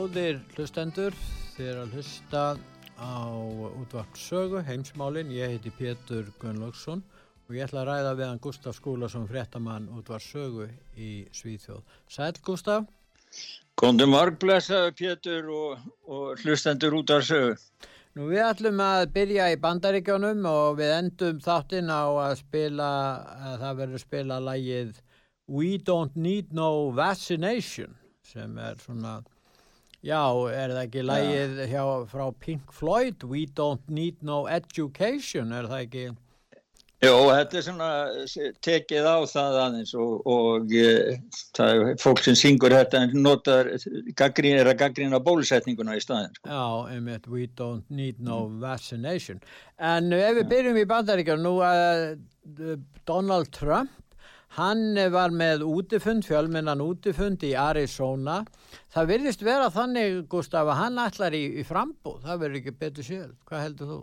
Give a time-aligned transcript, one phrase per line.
[0.00, 1.16] Góðir hlustendur,
[1.58, 2.42] þið er að hlusta
[2.96, 3.20] á
[3.76, 5.28] útvart sögu, heimsmálin.
[5.28, 7.02] Ég heiti Pétur Gunnlaugsson
[7.44, 11.82] og ég ætla að ræða við hann Gustaf Skúlason, fréttamann útvart sögu í Svíþjóð.
[12.08, 12.86] Sæl Gustaf?
[13.76, 17.58] Góndum vargblessaðu Pétur og, og hlustendur útvart sögu.
[18.16, 22.88] Nú við ætlum að byrja í bandaríkjónum og við endum þáttinn á að spila,
[23.50, 24.96] að það verður spila lægið
[25.44, 29.18] We Don't Need No Vaccination sem er svona
[30.00, 35.68] Já, er það ekki lægið hjá, frá Pink Floyd, We Don't Need No Education, er
[35.68, 36.04] það ekki?
[37.00, 37.90] Jó, þetta er svona
[38.64, 41.14] tekið á það aðeins og, og e,
[41.56, 43.70] það er fólk sem syngur þetta en notar,
[44.20, 46.32] gaggrín, er að gaggrína bólusetninguna í staðin.
[46.36, 46.48] Sko.
[46.48, 49.40] Já, einmitt, We Don't Need No Vaccination.
[49.76, 52.76] En ef við byrjum í bandaríkjum, nú að uh,
[53.08, 53.99] Donald Trump
[54.56, 58.40] Hann var með útifund, fjölmennan útifund í Arizona.
[58.90, 62.24] Það virðist vera þannig, Gustaf, að hann ætlar í, í frambóð.
[62.24, 63.30] Það verður ekki betur sér.
[63.46, 64.00] Hvað heldur þú?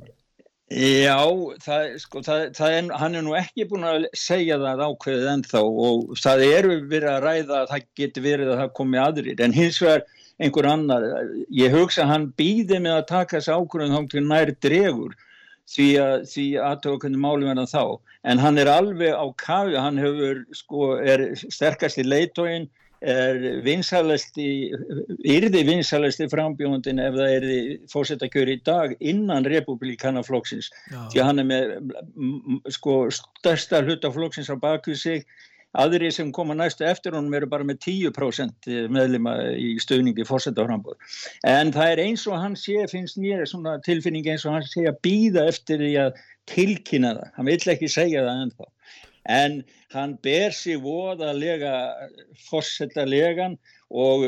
[0.68, 1.20] Já,
[1.64, 5.62] það, sko, það, það er, hann er nú ekki búin að segja það ákveðið ennþá
[5.64, 9.44] og það eru verið að ræða að það geti verið að það komi aðrir.
[9.46, 10.04] En hins vegar
[10.44, 11.06] einhver annar,
[11.56, 15.16] ég hugsa að hann býði með að taka þessu ákveðin þá til nær dregur
[15.68, 18.12] því að því aðtöku hvernig málum er það þá.
[18.32, 22.70] En hann er alveg á kafi hann hefur sko er sterkast í leitóin
[23.02, 24.74] er vinsalasti
[25.30, 27.60] yrði vinsalasti frambjóndin ef það erði
[27.92, 31.76] fórsetakjör í dag innan republikanaflokksins því að hann er með
[32.74, 35.28] sko största hlutaflokksins á baku sig
[35.78, 40.98] Aðri sem koma næstu eftir honum eru bara með 10% meðlima í stöðningi fórsetaframbóð.
[41.46, 44.88] En það er eins og hann sé, finnst mér svona tilfinning eins og hann sé
[44.90, 47.32] að býða eftir því að tilkynna það.
[47.38, 48.70] Hann vill ekki segja það ennþá.
[49.38, 49.58] En
[49.94, 51.74] hann ber sér voðalega
[52.48, 53.58] fórsetalegan
[53.92, 54.26] og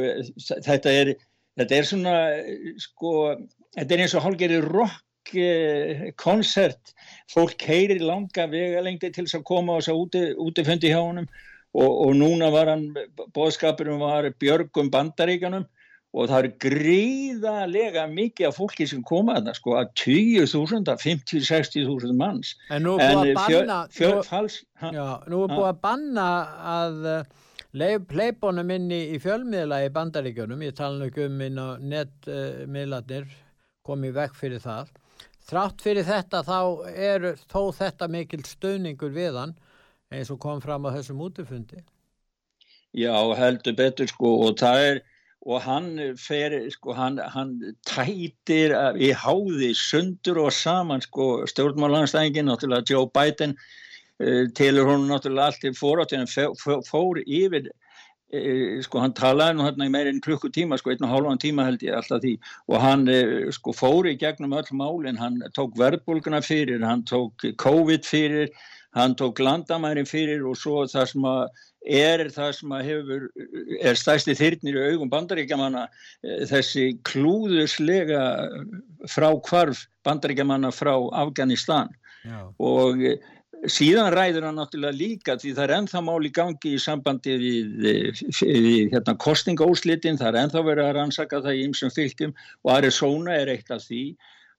[0.68, 1.14] þetta er,
[1.60, 2.18] þetta er svona,
[2.84, 3.14] sko,
[3.78, 5.06] þetta er eins og hálfgerði rock
[6.20, 6.94] konsert.
[7.30, 11.28] Fólk heyrir langa vegalengdi til þess að koma á þess að úti, útifundi hjá honum.
[11.78, 12.88] Og, og núna var hann
[13.36, 15.68] bóðskapurum var Björgum Bandaríkanum
[16.18, 22.16] og það eru gríðalega mikið af fólki sem koma að það sko að 20.000, 50-60.000
[22.18, 22.56] manns.
[22.74, 25.84] En nú er búið að banna fjör, fjör, fals, ha, já, nú er búið að
[25.84, 26.30] banna
[26.74, 26.98] að
[27.78, 33.30] leifbónum inn í, í fjölmiðla í Bandaríkanum ég tala ekki um inn á netmiðlarnir
[33.86, 34.90] komið vekk fyrir það
[35.50, 36.60] Þrátt fyrir þetta þá
[36.94, 39.56] er þó þetta mikil stöðningur við hann
[40.14, 41.82] eins og kom fram á þessum útifundi.
[42.94, 45.02] Já, heldur betur sko og það er
[45.48, 47.54] og hann fer sko hann, hann
[47.88, 55.54] tætir í háði sundur og saman sko stjórnmálanstængin náttúrulega Joe Biden uh, tilur hún náttúrulega
[55.54, 56.28] allt í fóráttinu
[56.90, 57.72] fór yfir
[58.86, 61.96] sko hann talaði nú hérna í meirinn klukkutíma sko einn og hálfan tíma held ég
[61.98, 62.36] alltaf því
[62.70, 63.22] og hann e,
[63.56, 68.52] sko fóri gegnum öll málinn, hann tók verðbólguna fyrir, hann tók COVID fyrir,
[68.94, 73.26] hann tók landamærin fyrir og svo það sem að er það sem að hefur
[73.80, 75.88] er stæsti þyrnir í augum bandaríkjamanna
[76.22, 78.22] e, þessi klúðuslega
[79.10, 81.90] frá kvarf bandaríkjamanna frá Afganistan
[82.28, 82.46] Já.
[82.60, 83.02] og
[83.68, 88.94] síðan ræður hann náttúrulega líka því það er ennþá máli gangi í sambandi við, við
[88.94, 93.52] hérna, kostingóslitin, það er ennþá verið að rannsaka það í ymsum fylgjum og Arizona er
[93.56, 94.04] eitt af því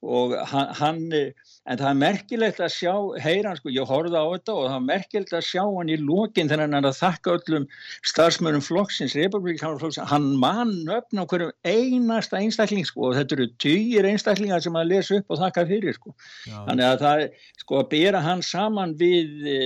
[0.00, 4.55] og hann, en það er merkilegt að sjá, heyra hann sko, ég horfða á þetta
[4.56, 7.67] og það er merkilegt að sjá hann í lókin þegar hann er að þakka öllum
[8.08, 14.08] starfsmörnum flokksins, republikanarflokksins, hann mann öfna á hverjum einasta einstakling sko og þetta eru týjir
[14.08, 16.17] einstaklingar sem að lesa upp og þakka fyrir sko.
[16.49, 16.58] Já.
[16.70, 17.25] Þannig að það
[17.61, 19.62] sko að bera hann saman við e,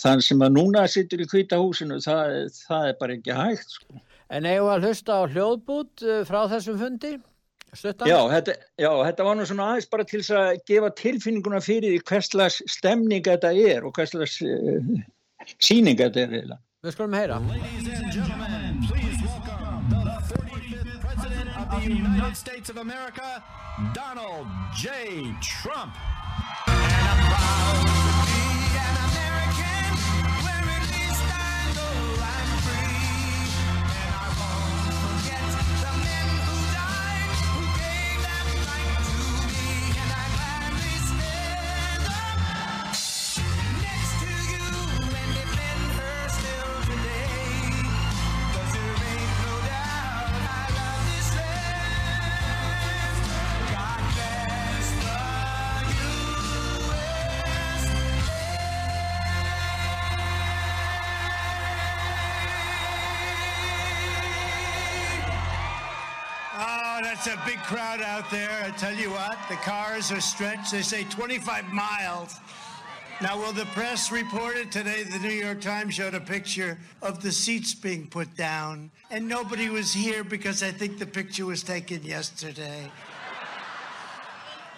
[0.00, 4.04] þann sem að núna sittur í kvítahúsinu, það, það er bara ekki hægt sko.
[4.28, 7.18] En eigum að hlusta á hljóðbút uh, frá þessum fundi?
[7.76, 12.00] Já þetta, já, þetta var nú svona aðeins bara til að gefa tilfinninguna fyrir því
[12.08, 14.80] hverslas stemning þetta er og hverslas uh,
[15.60, 16.34] síning þetta er.
[16.38, 16.62] Eiginlega.
[16.86, 17.42] Við skulum heyra.
[21.78, 23.42] United States of America,
[23.94, 24.88] Donald J.
[25.40, 25.94] Trump.
[26.66, 28.07] That's
[67.28, 68.50] a big crowd out there.
[68.64, 70.72] I tell you what, the cars are stretched.
[70.72, 72.36] They say 25 miles.
[73.20, 75.02] Now, will the press report it today?
[75.02, 79.68] The New York Times showed a picture of the seats being put down, and nobody
[79.68, 82.90] was here because I think the picture was taken yesterday.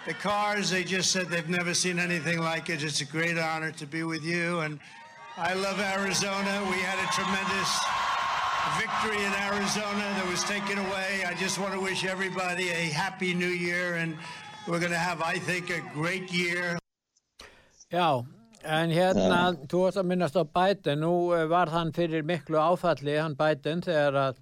[0.07, 2.83] The cars, they just said they've never seen anything like it.
[2.83, 4.79] It's a great honor to be with you, and
[5.37, 6.67] I love Arizona.
[6.69, 8.00] We had a tremendous
[8.77, 11.23] victory in Arizona that was taken away.
[11.25, 14.17] I just want to wish everybody a happy new year and
[14.67, 16.77] we're going to have, I think, a great year.
[17.91, 18.25] Já,
[18.63, 19.67] en hérna, ja.
[19.67, 23.81] þú varst að minnast á Biden, nú eh, var hann fyrir miklu áfalli, hann Biden,
[23.83, 24.39] þegar að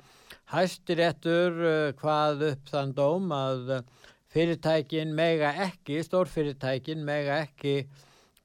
[0.53, 3.81] hæstiréttur uh, hvað upp þann dóm að uh,
[4.29, 7.81] fyrirtækin mega ekki, stórfyrirtækin mega ekki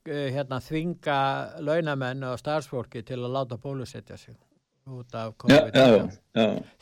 [0.04, 1.20] hérna, þvinga
[1.64, 4.36] launamenn og starfsfólki til að láta bólusetja sig
[4.84, 6.10] út af COVID-19.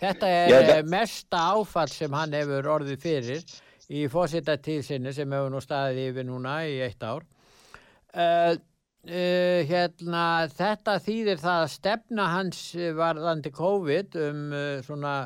[0.01, 0.91] Þetta er já, það...
[0.95, 3.55] mesta áfall sem hann hefur orðið fyrir
[3.93, 7.25] í fósitatíðsynni sem hefur nú staðið yfir núna í eitt ár.
[8.13, 8.57] Uh,
[9.07, 12.65] uh, hérna, þetta þýðir það að stefna hans
[12.99, 15.17] varðandi COVID um uh, svona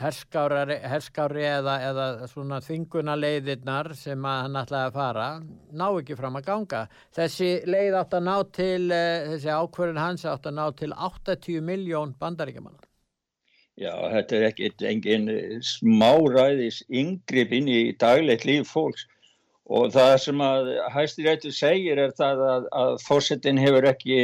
[0.00, 5.26] herskári, herskári eða, eða svona þinguna leiðirnar sem hann ætlaði að fara
[5.70, 6.84] ná ekki fram að ganga.
[7.16, 11.60] Þessi leið átt að ná til, eh, þessi ákverðin hans átt að ná til 80
[11.64, 12.86] miljón bandaríkjamannar.
[13.80, 15.30] Já, þetta er ekki engin
[15.64, 19.06] smáræðis yngripp inn í daglegt líf fólks
[19.70, 24.18] og það sem að hæstirættu segir er það að, að fórsetin hefur ekki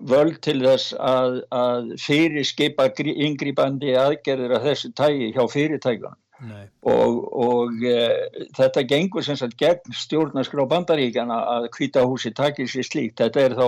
[0.00, 6.18] völd til þess að, að fyrirskipa yngripandi aðgerðir af þessu tægi hjá fyrirtækjan
[6.90, 7.98] og, og e,
[8.56, 13.66] þetta gengur sem sagt gegn stjórnarskrá bandaríkjana að kvítahúsi takir sér slíkt, þetta er þá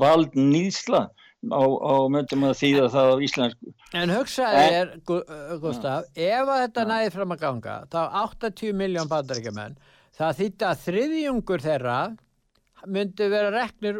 [0.00, 1.08] vald nýðsla
[1.52, 4.94] á, á möndum að þýða það á íslensku En hugsaði er,
[5.60, 9.76] Gustaf ef að þetta næði fram að ganga þá 80 miljón bandaríkjaman
[10.18, 12.00] það þýtti að þriðjungur þeirra
[12.86, 13.98] myndi vera reknir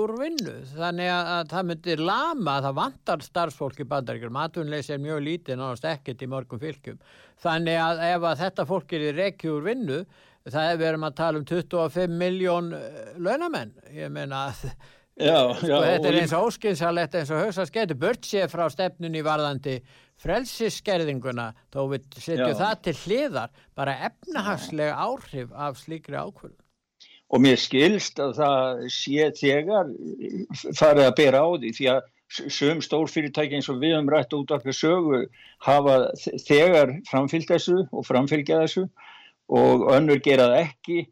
[0.00, 0.54] úr vinnu.
[0.74, 5.94] Þannig að það myndi lama það vantar starfsfólk í bandaríkjum matунleysi er mjög lítið náttúrulega
[5.98, 6.98] ekkert í morgum fylgjum.
[7.40, 10.00] Þannig að ef að þetta fólk er í rekju úr vinnu
[10.48, 12.72] það er verið að tala um 25 miljón
[13.20, 13.74] launamenn.
[13.94, 14.64] Ég meina að
[15.28, 18.48] já, sko, já, þetta er eins og óskinsalett eins og högst að skemmt bört sér
[18.52, 19.78] frá stefnunni varðandi
[20.20, 26.58] frelsisskerðinguna þó við setjum það til hliðar bara efnahagslega áhrif af slíkri ákvöld
[27.30, 29.92] og mér skilst að það sé þegar
[30.78, 34.52] farið að bera á því því að sögum stórfyrirtæki eins og við um rætt út
[34.54, 35.22] af þessu sögu
[35.66, 35.96] hafa
[36.46, 38.84] þegar framfylgt þessu og framfylgja þessu
[39.50, 41.06] og önnur gerað ekki.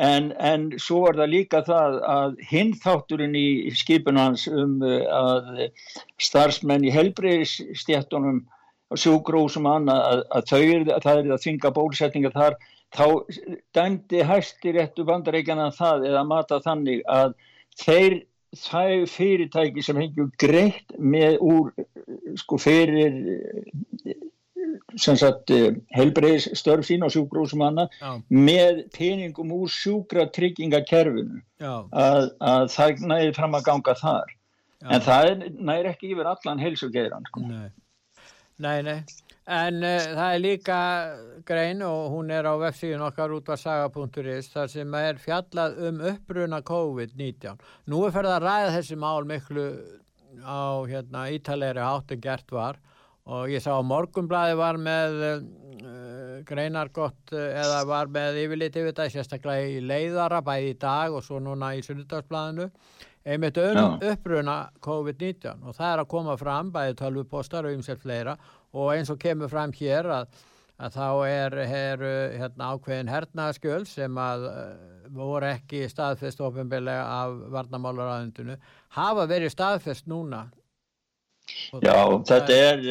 [0.00, 5.66] En, en svo var það líka það að hinþátturinn í skipunans um að
[6.22, 8.44] starfsmenn í helbreyðisstjættunum
[8.94, 12.56] og sjúgrósum annað að, að að það er að þynga bólusetninga þar
[12.94, 13.06] þá
[13.74, 17.34] dæmdi hæstir réttu bandarækjana það eða mata þannig að
[17.80, 18.20] þeir
[18.54, 21.72] þau fyrirtæki sem hengjum greitt með úr
[22.38, 23.16] sko fyrir
[25.00, 25.50] sem sagt
[25.94, 28.14] helbreyðs störf sín og sjúgrúsum hana Já.
[28.30, 34.34] með peningum úr sjúkra tryggingakerfinu að, að það næði fram að ganga þar
[34.84, 34.88] Já.
[34.94, 37.42] en það næri ekki yfir allan helsugeiran sko.
[37.48, 37.70] Nei,
[38.62, 38.98] nei, nei.
[39.44, 40.78] En uh, það er líka
[41.44, 46.00] grein og hún er á vefsíðun okkar út var saga.is þar sem er fjallað um
[46.12, 47.60] uppruna COVID-19.
[47.92, 49.66] Nú er ferð að ræða þessi mál miklu
[50.40, 52.80] á hérna, ítalegri hátt en gert var.
[53.24, 58.80] Og ég sá að Morgunblæði var með uh, greinar gott uh, eða var með yfirliti
[58.80, 62.70] við þetta sérstaklega í leiðara bæði í dag og svo núna í Sunnudalsblæðinu
[63.24, 68.36] einmitt um uppruna COVID-19 og það er að koma fram bæði tölvupostar og umsett fleira
[68.74, 70.42] og eins og kemur fram hér að,
[70.82, 72.04] að þá er, er
[72.42, 74.68] hérna, ákveðin hernaðskjöld sem að uh,
[75.14, 78.58] voru ekki staðfest ofinbeglega af varnamálaræðundinu
[78.98, 80.46] hafa verið staðfest núna?
[81.84, 82.86] Já, þetta er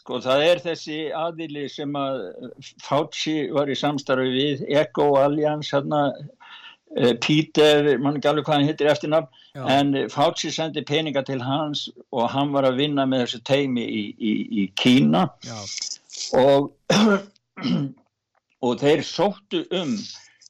[0.00, 2.20] sko það er þessi aðili sem að
[2.84, 6.06] Fauci var í samstarfi við Eco Alliance hérna
[7.22, 9.28] Pítur, mann ekki alveg hvað hann hittir eftir nafn,
[9.70, 14.02] en Fauci sendi peninga til hans og hann var að vinna með þessu teimi í,
[14.18, 14.32] í,
[14.62, 15.28] í Kína.
[16.40, 16.72] Og,
[18.66, 19.94] og þeir sóttu um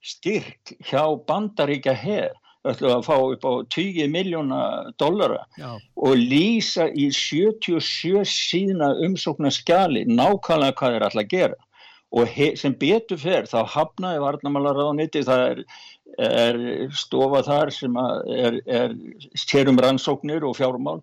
[0.01, 2.33] styrk hjá bandaríkja herr
[2.69, 4.61] ætlum að fá upp á 20 miljóna
[5.01, 5.79] dollara Já.
[5.97, 11.61] og lýsa í 77 síðna umsóknar skjali nákvæmlega hvað þeir ætla að gera.
[12.11, 15.61] Og sem betur fer þá hafnaði varnamálar á nýtti það er
[16.19, 16.61] er
[16.97, 18.95] stofa þar sem er, er
[19.39, 21.01] sérum rannsóknir og fjármál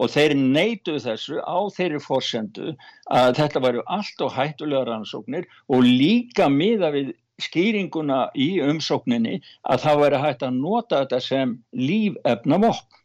[0.00, 2.72] og þeir neytu þessu á þeirri fórsendu
[3.12, 9.84] að þetta væru allt og hættulega rannsóknir og líka miða við skýringuna í umsókninni að
[9.84, 13.00] það væri hægt að nota þetta sem lífefna vokk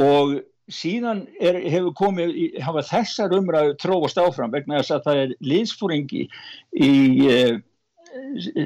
[0.00, 0.34] og
[0.72, 6.22] síðan er, hefur komið, hafa þessar umræðu tróast áfram vegna þess að það er liðsfóringi
[6.24, 6.92] í,
[7.28, 7.58] eh,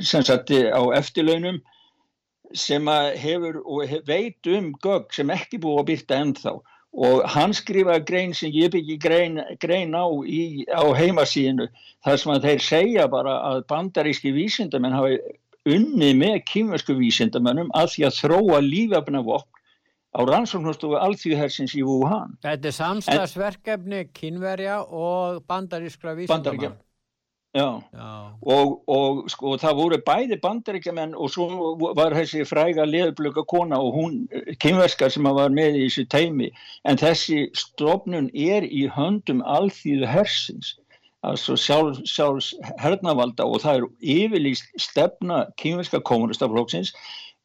[0.01, 1.59] sem sagt á eftirlaunum
[2.57, 2.89] sem
[3.21, 6.55] hefur og veit um gögg sem ekki búið að byrta ennþá
[6.99, 11.69] og hann skrifaði grein sem ég byggi grein, grein á, í, á heimasíðinu
[12.07, 15.21] þar sem þeir segja bara að bandaríski vísindamenn hafi
[15.69, 19.63] unni með kýmversku vísindamennum að því að þróa lífafnavokk
[20.17, 22.39] á rannsóknustofu alþjóðhersins í Wuhan.
[22.43, 26.79] Þetta er samstagsverkefni kynverja og bandarískra vísindamann.
[27.59, 33.97] Og, og sko það voru bæði bandaríkjaman og svo var þessi fræga leðblöka kona og
[33.97, 34.19] hún
[34.63, 36.51] kynverska sem var með í þessu teimi
[36.85, 40.77] en þessi stofnun er í höndum alþýðu hersins
[41.27, 43.87] altså sjálfs sjálf hernavalda og það er
[44.17, 46.93] yfirlýst stefna kynverska kommunistaflokksins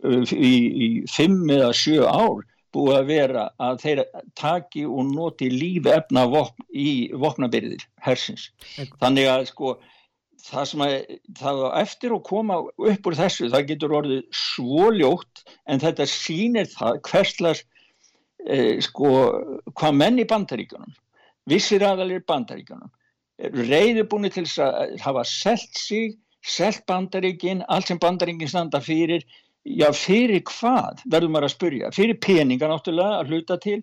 [0.06, 0.54] uh, í,
[0.86, 2.44] í fimm eða sjö ár
[2.74, 4.04] búið að vera að þeir
[4.40, 8.48] taki og noti lífefna vopn í vopnabyrðir hersins.
[9.02, 9.76] Þannig að sko
[10.44, 10.96] það sem að
[11.40, 16.68] það eftir að koma upp úr þessu það getur orðið svo ljótt en þetta sýnir
[16.74, 17.64] það hverslas
[18.48, 19.14] eh, sko
[19.72, 20.92] hvað menn í bandaríkanum
[21.50, 22.92] vissir aðalir bandaríkanum
[23.40, 29.26] reyður búin til að hafa selt sig, selt bandaríkin allt sem bandaríkin standa fyrir.
[29.64, 33.80] Já fyrir hvað verður maður að spurja, fyrir peninga náttúrulega að hluta til.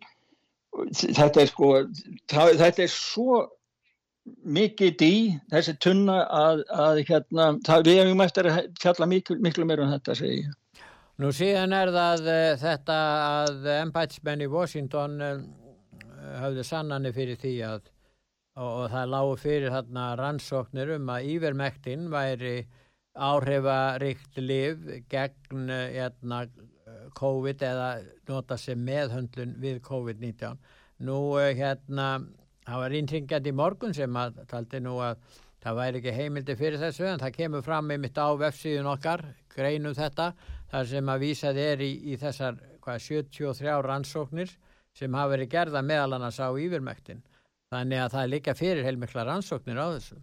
[0.92, 1.70] Þetta er sko
[2.28, 3.38] það, þetta er svo
[4.26, 5.12] mikið dý,
[5.52, 9.94] þessi tunna að, að hérna, það, við hefum eftir að fjalla miklu, miklu meira um
[9.94, 10.56] þetta segi ég.
[11.20, 12.98] Nú síðan er það uh, þetta
[13.28, 15.40] að embætsmenn í Washington uh,
[16.40, 17.90] hafðu sannanir fyrir því að
[18.56, 22.54] og, og það lágu fyrir þarna rannsóknir um að yfirmektin væri
[23.20, 26.42] áhrifaríkt liv gegn uh,
[27.20, 27.88] COVID eða
[28.30, 30.56] nota sem meðhöndlun við COVID-19.
[31.04, 32.08] Nú hérna
[32.70, 35.18] það var ínringjandi í morgun sem að taldi nú að
[35.60, 39.24] það væri ekki heimildi fyrir þessu en það kemur fram með mitt á vefsíðun okkar
[39.52, 40.30] greinum þetta
[40.70, 44.54] þar sem að vísað er í, í þessar hvað, 73 rannsóknir
[44.96, 47.22] sem hafa verið gerða meðal annars á yfirmæktin
[47.74, 50.16] þannig að það er líka fyrir heilmikla rannsóknir á þessu.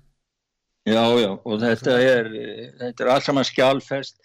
[0.88, 2.32] Já, já, og þetta er
[2.80, 4.22] þetta er alls saman skjálfest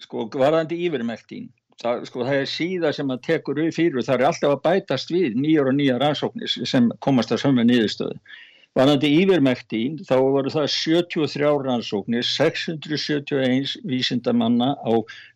[0.00, 1.50] sko, varðandi yfirmæktin
[1.82, 5.08] það, sko, það er síða sem að tekur við fyrir það er alltaf að bætast
[5.14, 8.16] við nýjar og nýjar rannsóknir sem komast að sömu nýðustöðu.
[8.78, 14.92] Vanandi yfirmæktín þá voru það 73 rannsóknir, 671 vísindamanna á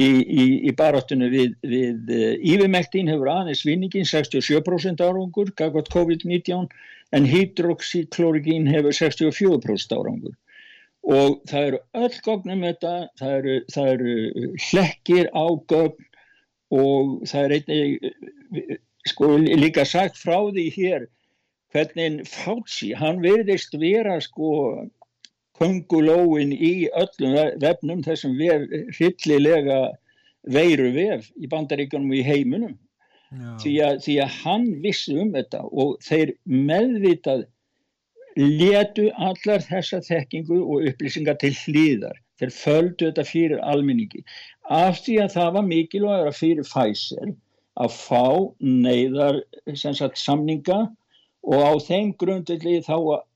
[0.00, 2.08] Í, í, í baráttunum við, við
[2.40, 6.70] yfirmektín hefur aðeins vinningin 67% árangur, gaggot COVID-19
[7.16, 10.36] en hydroxyklorigín hefur 64% árangur.
[11.02, 14.14] Og það eru öll gognum þetta, það eru, það eru
[14.68, 16.06] hlekkir á gögn
[16.70, 18.76] og það er einnig
[19.08, 21.08] sko líka sagt frá því hér
[21.74, 24.50] hvernig Fauci, hann verðist vera sko
[25.60, 29.80] kongulóin í öllum vefnum þessum vef, hryllilega
[30.50, 32.78] veiru vef í bandaríkunum og í heiminum
[33.30, 37.44] því að, því að hann vissi um þetta og þeir meðvitað
[38.36, 44.22] letu allar þessa þekkingu og upplýsingar til hlýðar þeir földu þetta fyrir almenningi.
[44.70, 47.34] Af því að það var mikilvægur að fyrir Pfizer
[47.80, 48.24] að fá
[48.60, 49.42] neyðar
[49.74, 50.80] sagt, samninga
[51.46, 53.26] og á þeim grundvelli þá að,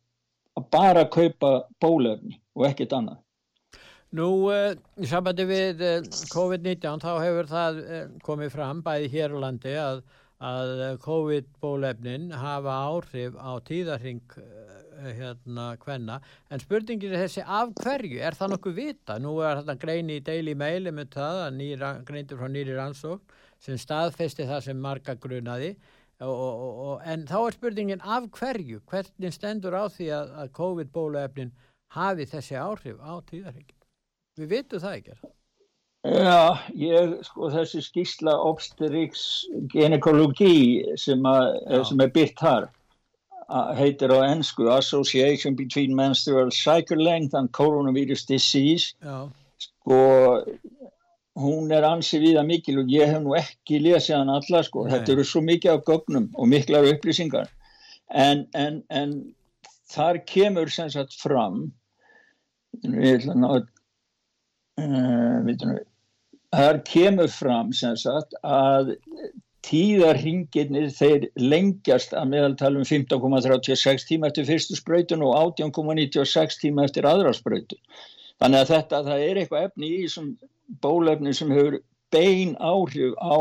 [0.70, 3.23] bara kaupa bólefni og ekkert annað
[4.14, 4.70] Nú, uh,
[5.02, 9.72] í sambandi við uh, COVID-19 þá hefur það uh, komið fram bæði hér á landi
[9.80, 10.02] að,
[10.38, 10.70] að
[11.02, 14.22] COVID-bólefnin hafa áhrif á tíðarhing
[14.94, 16.20] hérna hvenna,
[16.54, 19.18] en spurningin er þessi af hverju, er það nokkuð vita?
[19.18, 23.36] Nú er þetta greini í Daily Mail með það að nýra, greintur frá nýri rannsókn
[23.66, 25.74] sem staðfesti það sem marga grunaði
[26.22, 30.58] og, og, og, en þá er spurningin af hverju, hvernig stendur á því að, að
[30.60, 31.56] COVID-bólefnin
[31.98, 33.83] hafi þessi áhrif á tíðarhingin?
[34.38, 35.16] Við vitum það ekki.
[36.04, 36.40] Já,
[36.76, 41.22] ég, sko, þessi skísla obstetrics gynekologi sem,
[41.88, 42.66] sem er byrkt þar
[43.78, 49.28] heitir á ennsku Association Between Menstrual Cycle Length and Coronavirus Disease Já.
[49.58, 50.44] sko
[51.34, 54.92] hún er ansið viða mikil og ég hef nú ekki lesið hann alla sko, Nei.
[54.94, 57.48] þetta eru svo mikið af gögnum og miklar upplýsingar
[58.10, 59.34] en, en, en
[59.90, 61.72] þar kemur sem sagt fram
[62.84, 63.68] ég ætla að
[64.80, 65.78] uh,
[66.54, 68.94] þar kemur fram sem sagt að
[69.64, 77.32] tíðarhingirnir þeir lengjast að meðaltalum 15,36 tíma eftir fyrstu sprautun og 18,96 tíma eftir aðra
[77.36, 77.80] sprautun.
[78.42, 80.32] Þannig að þetta, það er eitthvað efni í þessum
[80.84, 81.78] bólefni sem hefur
[82.12, 83.36] bein áhrif á,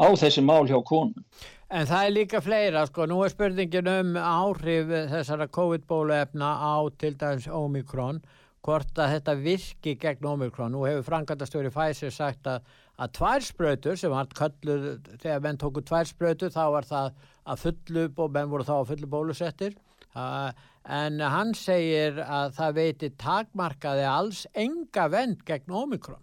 [0.00, 1.26] á þessi mál hjá konum.
[1.72, 7.14] En það er líka fleira, sko, nú er spurningin um áhrif þessara COVID-bólefna á til
[7.20, 8.20] dæmis Omikron
[8.62, 10.72] hvort að þetta virki gegn Omikron.
[10.74, 12.66] Nú hefur Frankandastöri Pfizer sagt að,
[13.02, 18.36] að tværspröytur sem var kölluð, þegar menn tóku tværspröytur þá var það að fullu og
[18.36, 19.74] menn voru þá að fullu bólusettir
[20.12, 26.22] en hann segir að það veiti takmarkaði alls enga vend gegn Omikron.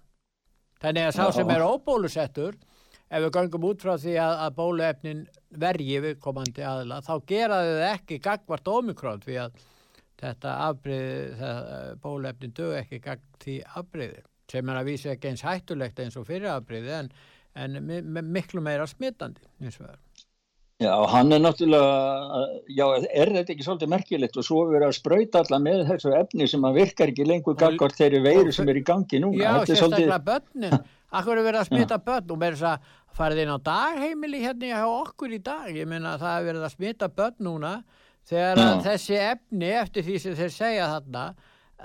[0.80, 2.56] Þannig að sá sem er óbólusettur
[3.10, 5.26] ef við gangum út frá því að, að bóluefnin
[5.60, 9.64] vergi viðkomandi aðla þá geraðu þau ekki gagvart Omikron því að
[10.20, 11.50] þetta afbreyði,
[12.04, 16.28] bólefnin dög ekki gagn því afbreyði sem er að vísa ekki eins hættulegt eins og
[16.28, 17.12] fyrir afbreyði en,
[17.60, 17.80] en
[18.34, 19.98] miklu meira smittandi eins og það
[20.80, 25.42] Já, hann er náttúrulega, já, er þetta ekki svolítið merkilegt og svo verið að spröyta
[25.44, 28.84] alla með þessu efni sem að virkar ekki lengur gaggar þeirri veiru sem er í
[28.88, 29.42] gangi núna.
[29.42, 30.24] Já, sérstaklega svolítið...
[30.30, 30.78] börnin,
[31.20, 32.32] akkur er verið að smita börn?
[32.32, 36.24] Og með þess að farið inn á dagheimili hérna hjá okkur í dag, ég að
[36.24, 37.74] það er verið að smita börn núna
[38.30, 41.24] þegar að þessi efni eftir því sem þeir segja þarna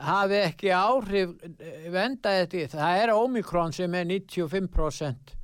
[0.04, 5.34] hafi ekki áhrif eh, vendaði þetta, það er Omikron sem er 95%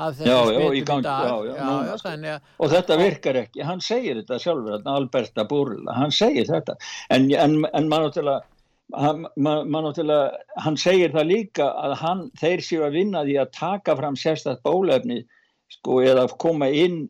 [0.00, 1.90] af þessi smittum dag.
[2.02, 3.64] þannig, og þetta virkar ekki.
[3.66, 6.78] Hann segir þetta sjálfur, Alberta Búrla hann segir þetta.
[7.12, 8.40] En, en, en maður náttúrulega
[8.90, 9.86] Hann, man,
[10.64, 14.64] hann segir það líka að hann, þeir séu að vinna því að taka fram sérstaklega
[14.66, 15.18] bólefni
[15.70, 17.02] sko eða koma inn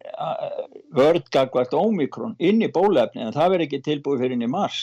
[0.96, 4.82] vördgagvart ómikrón inn í bólefni en það verður ekki tilbúið fyrir inn í mars.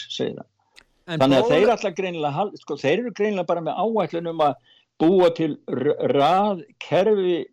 [1.08, 4.56] En Þannig að þeir alltaf greinilega, sko þeir eru greinilega bara með áætlunum að
[5.00, 5.54] búa til
[6.12, 7.44] rað kerfi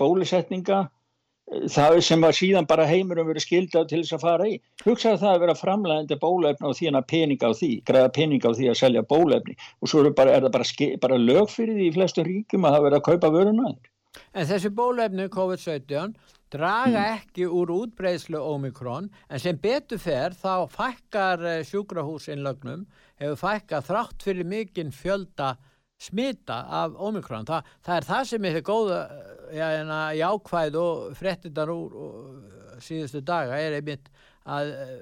[0.00, 0.88] bólusetninga
[1.50, 4.58] það sem var síðan bara heimurum verið skildað til þess að fara í.
[4.84, 8.56] Hugsaðu það að vera framlegandi bólefni og því að peninga á því, græða peninga á
[8.58, 11.88] því að selja bólefni og svo er, bara, er það bara, bara lög fyrir því
[11.88, 13.89] í flestu ríkum að það verið að kaupa vörunaður.
[14.30, 16.14] En þessi bólefni COVID-17
[16.50, 17.16] draga mm.
[17.18, 22.86] ekki úr útbreyslu Omikron en sem betur fer þá fækkar eh, sjúkrahúsinnlögnum
[23.20, 25.54] hefur fækkar þrátt fyrir mikinn fjölda
[26.00, 27.46] smita af Omikron.
[27.46, 29.00] Þa, það er það sem er góða
[29.52, 29.66] já,
[30.16, 34.08] jákvæð og frettindan úr og síðustu daga er einmitt
[34.48, 35.00] að eh,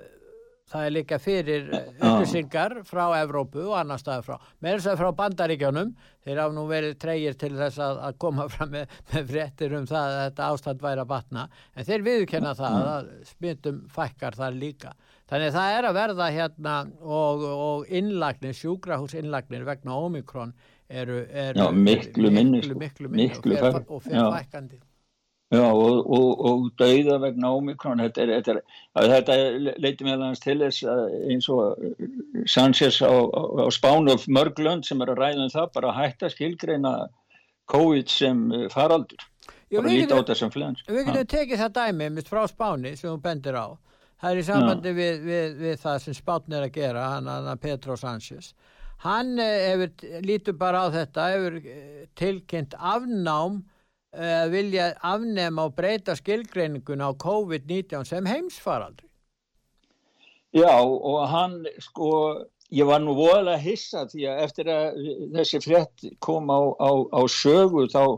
[0.69, 4.37] það er líka fyrir eh, upplýsingar frá Evrópu og annar staði frá.
[4.65, 5.93] Með þess að frá bandaríkjónum
[6.27, 9.87] þeir hafa nú verið treyir til þess að, að koma fram með, með fréttir um
[9.89, 11.47] það að þetta ástand væri að batna.
[11.75, 14.97] En þeir viðkenna það að smittum fækkar þar líka.
[15.29, 20.55] Þannig það er að verða hérna og, og innlagnir, sjúkrahús innlagnir vegna Omikron
[20.89, 24.81] eru, eru Já, miklu minni miklu, miklu, minni, miklu og fer, og fer fækkandi
[25.49, 28.55] Já, og, og, og dauða vegna ómikrón, þetta, þetta,
[28.99, 29.37] þetta
[29.81, 30.83] leiti meðlans til þess
[31.33, 31.79] eins og
[32.45, 36.93] Sanchez á, á spánu og mörglönd sem er að ræða um það, bara hætta skilgreina
[37.73, 39.25] COVID sem eh, faraldur,
[39.73, 39.81] Já.
[39.81, 43.73] Við getum tekið það dæmi mitt frá spáni sem hún bendir á,
[44.21, 47.51] það er í sambandi við, við, við það sem spátn er að gera, hann að
[47.65, 48.53] Petro Sanchez.
[49.01, 53.63] Hann eh, hefur, lítur bara á þetta, hefur eh, tilkynnt afnám
[54.17, 59.09] uh, vilja afnema og breyta skilgreiningun á COVID-19 sem heimsfaraldri.
[60.57, 62.11] Já og hann sko,
[62.73, 65.03] ég var nú voðalega hissa því að eftir að
[65.37, 68.17] þessi frétt kom á, á, á sögu þá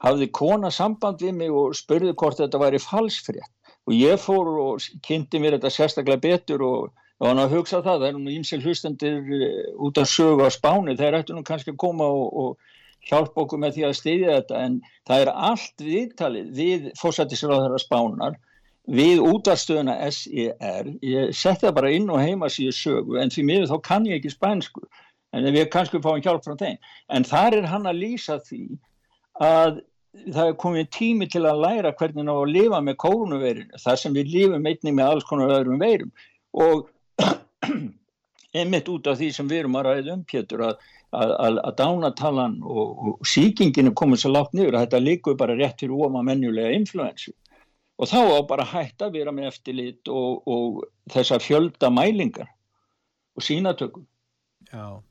[0.00, 4.86] hafði kona samband við mig og spurði hvort þetta væri falsfrétt og ég fór og
[5.04, 8.62] kynnti mér þetta sérstaklega betur og og hann að hugsa það, það er nú ímsil
[8.64, 12.78] hlustendir eh, út af sögu á spáni, þeir ættu nú kannski að koma og, og
[13.08, 18.38] hjálpa okkur með því að stýðja þetta en það er allt viðtalið við fórsættisraðara spánar
[18.90, 23.70] við útarstöðuna SER ég setti það bara inn og heima síðu sögu en því miður
[23.72, 24.84] þá kann ég ekki spænsku
[25.36, 26.78] en við kannski fáum hjálp frá þeim.
[27.14, 28.64] En þar er hann að lýsa því
[29.40, 29.80] að
[30.34, 34.16] það er komið tími til að læra hvernig ná að lifa með kórnuverinu þar sem
[34.16, 36.10] við lifum einnig með alls konar öðrum veirum.
[36.50, 36.88] Og
[38.56, 41.76] einmitt út af því sem við erum að ræða um Pétur að, að, að, að
[41.80, 46.06] dánatalan og, og síkingin er komið svo látt niður að þetta líkur bara rétt fyrir
[46.06, 47.34] óma menjulega influensu.
[48.00, 50.80] Og þá á bara hægt að vera með eftirlit og, og
[51.12, 52.48] þessa fjölda mælingar
[53.36, 54.06] og sínatökum.
[54.70, 55.02] Já,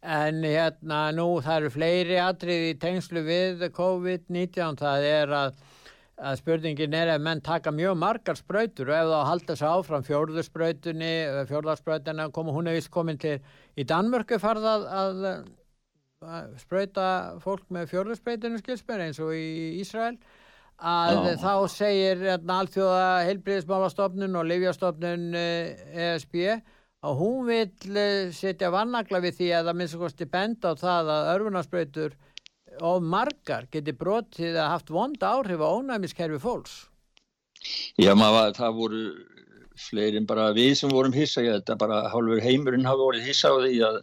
[0.00, 4.80] en hérna nú það eru fleiri atrið í tengslu við COVID-19.
[4.80, 5.60] Það er að
[6.20, 10.04] að spurningin er að menn taka mjög margar spröytur og ef þá halda sig áfram
[10.06, 11.14] fjórðurspröytunni,
[11.48, 13.38] fjórðarspröytunni koma hún hefist komin til
[13.76, 15.24] í Danmörku farðað að,
[16.20, 17.06] að spröyta
[17.44, 20.18] fólk með fjórðurspröytunni skilsmér eins og í Ísrael
[20.80, 21.36] að Já.
[21.40, 26.60] þá segir allþjóða heilbríðismálastofnun og livjastofnun ESB eh, e
[27.04, 30.80] að hún vil eh, setja vannagla við því að það minnst að kosti benda á
[30.80, 32.16] það að örfunarspröytur
[32.80, 36.76] og margar geti brotið að haft vond áhrif á ónæmiskerfi fólks?
[38.00, 39.02] Já, maður, það voru
[39.80, 43.56] fleirin bara við sem vorum hissa í þetta, bara hálfur heimurinn hafa voruð hissa á
[43.60, 44.00] því að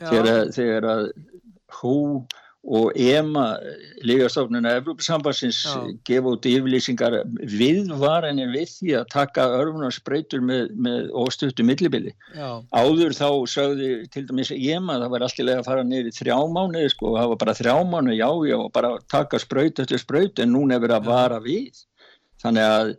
[0.00, 1.04] þegar, þegar að
[1.80, 1.96] hú
[2.64, 3.58] og EMA,
[4.08, 5.58] Lígastofnuna Evrópsambansins,
[6.08, 7.16] gefa út yfirlýsingar
[7.52, 12.14] viðvarenir við því að taka örfunarspröytur með, með óstuttu millibili.
[12.72, 17.12] Áður þá sögði til dæmis EMA það var alltilega að fara neyri þrjá mánu sko,
[17.12, 20.54] og það var bara þrjá mánu, já, já, og bara taka spröyt eftir spröyt en
[20.56, 21.84] núna er verið að vara við.
[22.44, 22.94] Þannig að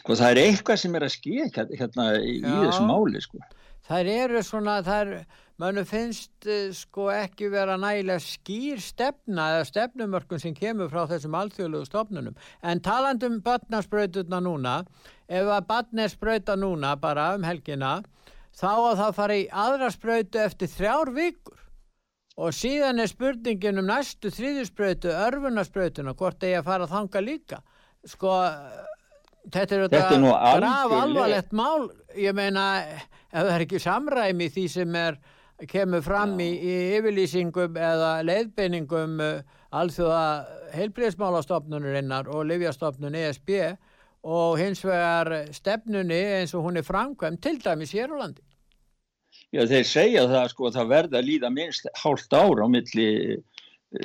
[0.00, 3.20] sko, það er eitthvað sem er að skilja hérna í, í þessu máli.
[3.20, 3.44] Sko.
[3.88, 9.68] Það eru svona, það er mannu finnst uh, sko ekki vera nægilega skýr stefna eða
[9.68, 12.36] stefnumörkun sem kemur frá þessum alþjóðlegu stofnunum.
[12.62, 14.80] En talandum barnaspröytuna núna,
[15.28, 17.98] ef að barn er spröyta núna bara um helgina,
[18.54, 21.64] þá að það fara í aðra spröytu eftir þrjár vikur.
[22.38, 27.58] Og síðan er spurningin um næstu þrýðuspröytu, örfunarspröytuna, hvort eigi að fara að þanga líka.
[28.06, 28.36] Sko,
[29.50, 30.20] þetta er þetta
[30.60, 32.68] graf alvarlegt mál, ég meina,
[33.32, 35.18] ef það er ekki samræmi því sem er
[35.66, 40.22] kemur fram í, í yfirlýsingum eða leiðbeiningum uh, alþjóða
[40.76, 43.50] heilbríðsmálastofnunurinnar og livjastofnun ESB
[44.28, 48.42] og hins vegar stefnunni eins og hún er framkvæm til dæmis hér á landi.
[49.52, 53.08] Já þeir segja það sko að það verða að líða minnst hálft ára á milli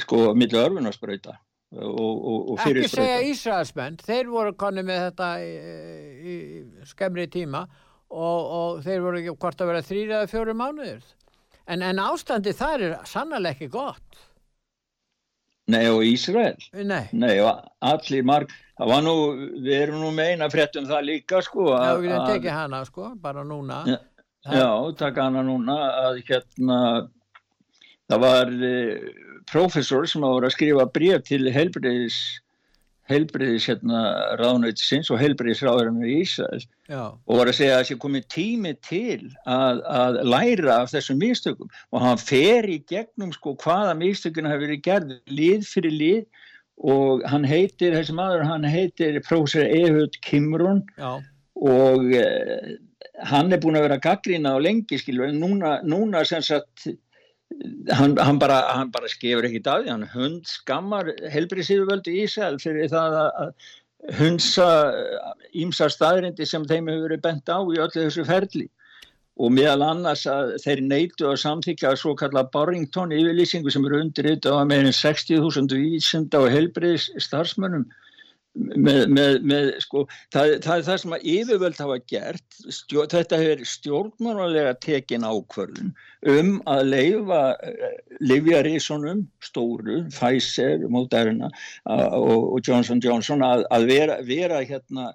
[0.04, 1.38] sko milli örfunarspröyta
[1.78, 2.84] og, og, og fyrirspröyta.
[2.84, 5.50] Ekki segja Ísraelsmenn, þeir voru konni með þetta í,
[6.34, 6.36] í
[6.90, 7.66] skemmri tíma
[8.14, 11.04] og, og þeir voru ekki hvort að vera þrýra eða fjóru mánuður
[11.68, 14.22] en, en ástandi þar er sannlega ekki gott.
[15.72, 16.60] Nei og Ísrael?
[16.76, 19.14] Nei, Nei og allir marg það var nú,
[19.64, 23.46] við erum nú meina fréttum það líka sko Já, við erum tekið hana sko, bara
[23.48, 23.78] núna.
[23.88, 24.00] Já,
[24.44, 24.68] já
[25.00, 26.80] taka hana núna að hérna
[28.12, 29.06] það var eh,
[29.50, 32.20] professor sem áður að skrifa bref til helbriðis
[33.12, 34.04] heilbriðis hérna
[34.40, 36.64] ráðnautisins og heilbriðisráðurinn í Ísæl
[36.94, 41.74] og var að segja að sé komið tími til að, að læra af þessum místökum
[41.92, 46.24] og hann fer í gegnum sko hvaða místökuna hefur verið gerð lið fyrir lið.
[46.84, 50.82] Og hann heitir, þessi maður hann heitir prófessor Ehud Kimrún
[51.54, 52.74] og eh,
[53.30, 56.88] hann er búin að vera gaggrína á lengi skilur en núna, núna sem sagt
[57.92, 58.60] Hann, hann, bara,
[58.92, 63.52] bara skefur ekki það hann hund skammar helbriðsýðuvöldu Ísæl fyrir það að
[64.20, 64.68] hundsa
[65.56, 68.70] ímsa staðrindi sem þeim hefur verið bent á í öllu þessu ferli.
[69.42, 74.30] Og meðal annars að þeir neitu að samþykja svo kalla Barrington yfirlýsingu sem eru undir
[74.30, 77.88] þetta á meirinn 60.000 vísenda og helbriðs starfsmönnum
[78.54, 83.40] með, með, með sko, það, það er það sem að yfirvöld hafa gert stjórn, þetta
[83.42, 85.90] hefur stjórnmánulega tekin ákvörðun
[86.34, 87.90] um að leifa uh,
[88.22, 91.50] Livjaríssonum stóru, Pfizer, Moderna
[91.90, 95.12] og, og Johnson Johnson að, að vera, vera hérna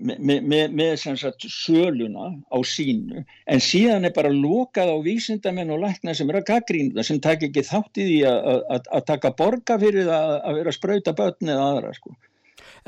[0.00, 6.30] með, sagt, söluna á sínu en síðan er bara lokað á vísindamenn og lækna sem
[6.30, 10.60] er að gaggrínda sem takk ekki þátt í því að taka borga fyrir að, að
[10.60, 12.14] vera að spröyta börn eða aðra sko.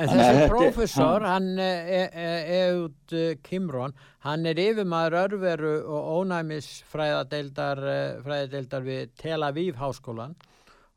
[0.01, 3.13] En þessi profesor, hann Eud
[3.45, 3.93] Kimron,
[4.25, 10.33] hann er yfirmaður örveru og ónæmisfræðadeildar eh, við Tel Aviv háskólan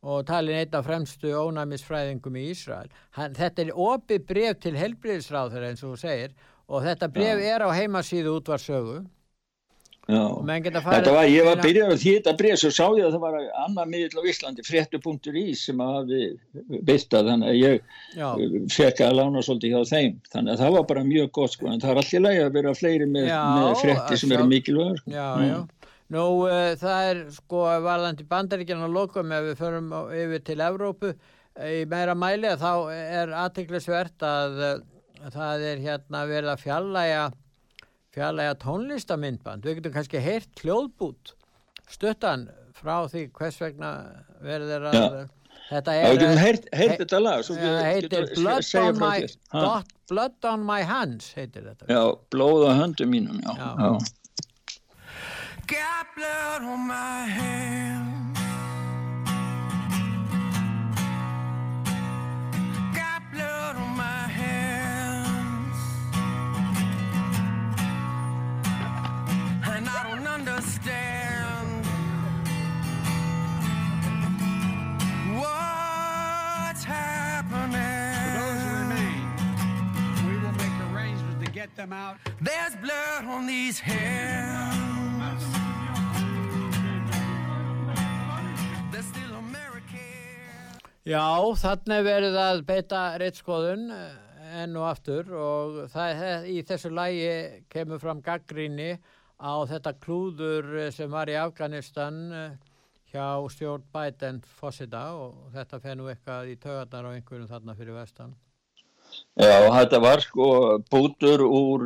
[0.05, 2.91] og talin einn af fremstu ónæmisfræðingum í Ísrael.
[3.17, 6.35] Hann, þetta er opið bref til helbriðisráður eins og þú segir
[6.69, 7.55] og þetta bref ja.
[7.55, 8.99] er á heimasíðu útvarsögu.
[10.05, 10.21] Já,
[10.69, 13.37] þetta var, ég var byrjað á því þetta bref svo sá ég að það var
[13.63, 16.19] annað miðl á Íslandi, fréttu.í sem hafi
[16.85, 21.05] byrtað þannig að ég fekk að lána svolítið hjá þeim þannig að það var bara
[21.07, 24.35] mjög gott sko en það er allir lægi að vera fleiri með, með frétti sem
[24.37, 24.99] eru mikilvægur.
[25.01, 25.15] Sko.
[25.15, 25.55] Já, já.
[25.55, 25.95] Mm.
[26.13, 31.15] Nú uh, það er sko varðandi bandaríkjana lokum ef við förum yfir til Evrópu
[31.65, 34.75] í meira mæli þá er aðtiklisvert að uh,
[35.33, 37.25] það er hérna verið að fjallæga
[38.15, 41.35] fjallæga tónlistamindband við getum kannski heyrt hljóðbút
[41.91, 43.91] stuttan frá því hvers vegna
[44.43, 45.25] verður að ja.
[45.69, 49.15] þetta er Já, heyrt, heyrt þetta lag ja, heitir blood on, my,
[50.11, 53.71] blood on my hands heitir þetta Já, blóð á höndum mínum já, já.
[53.85, 54.13] já.
[55.65, 58.14] Got blood on my hands.
[83.83, 85.43] Blood on
[88.93, 90.45] these hands.
[91.05, 94.15] Já, þannig verið að beita reittskoðun eh,
[94.63, 97.27] enn og aftur og það, í þessu lægi
[97.69, 98.95] kemur fram gaggríni
[99.37, 102.57] á þetta klúður eh, sem var í Afganistan eh,
[103.13, 108.33] hjá stjórn Biden fósita og þetta fennu eitthvað í tögarnar á einhverjum þarna fyrir vestan.
[109.35, 110.45] Já, þetta var sko
[110.87, 111.81] bútur úr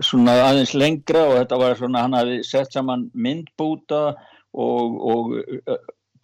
[0.00, 4.14] svona aðeins lengra og þetta var svona hann hafi sett saman myndbúta
[4.56, 5.34] og, og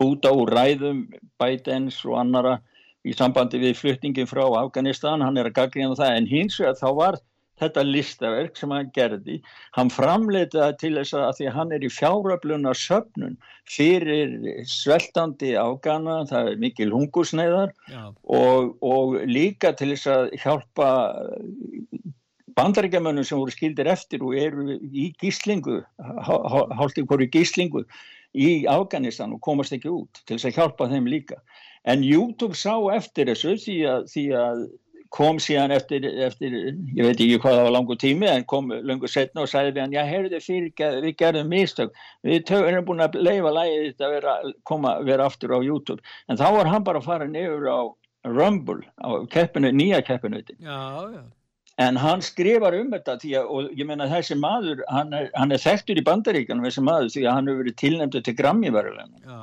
[0.00, 1.04] búta úr ræðum
[1.40, 2.56] Bidens og annara
[3.04, 6.16] í sambandi við flutningin frá Afganistan, hann er að gaggrina það.
[6.16, 7.20] En hins vegar þá var
[7.62, 9.38] þetta listaverk sem hann gerði,
[9.76, 13.36] hann framleitaði til þess að því hann er í fjáröfluna söpnun
[13.70, 14.34] fyrir
[14.68, 17.74] sveltandi Afgana, það er mikil hungusneiðar
[18.22, 20.90] og, og líka til þess að hjálpa
[22.58, 25.80] bandaríkjamönnum sem voru skildir eftir og eru í gíslingu,
[26.26, 27.86] hálft ykkur í gíslingu
[28.32, 31.40] í Afganistan og komast ekki út til þess að hjálpa þeim líka.
[31.84, 34.62] En YouTube sá eftir þessu því að, því að
[35.12, 36.54] kom síðan eftir, eftir,
[36.96, 39.82] ég veit ekki hvað það var langu tími, en kom langu setna og sagði við
[39.84, 40.70] hann, já, heyrðu fyrir,
[41.04, 44.38] við gerðum mistök, við erum búin að leifa lægið þetta að vera,
[44.70, 46.00] koma, vera aftur á YouTube.
[46.32, 47.80] En þá var hann bara að fara nefur á
[48.22, 50.40] Rumble, á keppinu, nýja keppinu.
[50.56, 50.80] Já,
[51.12, 51.22] já
[51.80, 55.62] en hann skrifar um þetta að, og ég menna þessi maður hann er, hann er
[55.62, 59.38] þekktur í bandaríkanum þessi maður því að hann hefur verið tilnæmdu til Grammy-verðulegna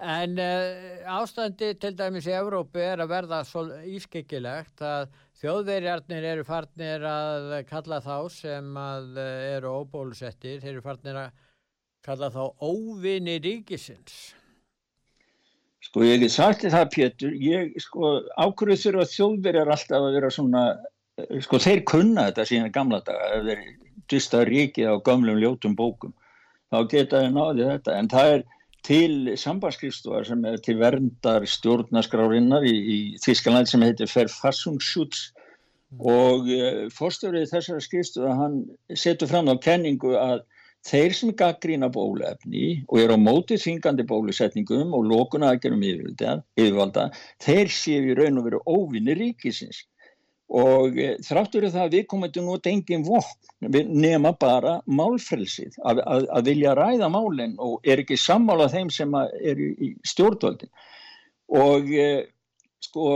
[0.00, 5.10] En uh, ástandi til dæmis í Evrópu er að verða svo ískikilegt að
[5.42, 11.34] þjóðverjarnir eru farnir að kalla þá sem að uh, eru óbólusettir, þeir eru farnir að
[12.06, 14.30] kalla þá óvinni ríkisins.
[15.84, 20.64] Sko ég hef sagt það Pétur, ég sko ákveður þurfa þjóðverjar alltaf að vera svona,
[21.20, 23.62] eh, sko þeir kunna þetta síðan gamla daga, ef þeir
[24.12, 26.12] dvista ríkið á gamlum ljótum bókum,
[26.72, 28.44] þá geta þeir náðið þetta, en það er
[28.86, 35.30] til sambandskrifstofar sem er til verndar stjórnaskrárinnar í, í Þískaland sem heitir Verfassungsschutz
[35.98, 38.62] og e, eh, fórstjórið þessara skrifstofa hann
[38.94, 40.44] setur fram á kenningu að
[40.86, 47.10] þeir sem gaggrína bóluefni og eru á móti þingandi bólusetningum og lókuna aðgerum yfirvalda,
[47.42, 49.84] þeir séu í raun og veru óvinni ríkisins
[50.50, 56.02] og e, þráttur er það að við komum nút engin vokn nema bara málfrelsið að,
[56.02, 60.72] að, að vilja ræða málinn og er ekki sammála þeim sem eru í stjórnvöldin
[61.60, 62.10] og e,
[62.82, 63.06] sko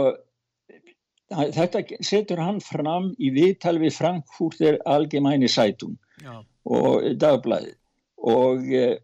[1.35, 6.45] þetta setur hann fram í viðtal við Frankfurter Allgemeine Zeitung Já.
[6.65, 7.75] og dagblæði
[8.25, 8.99] og eh,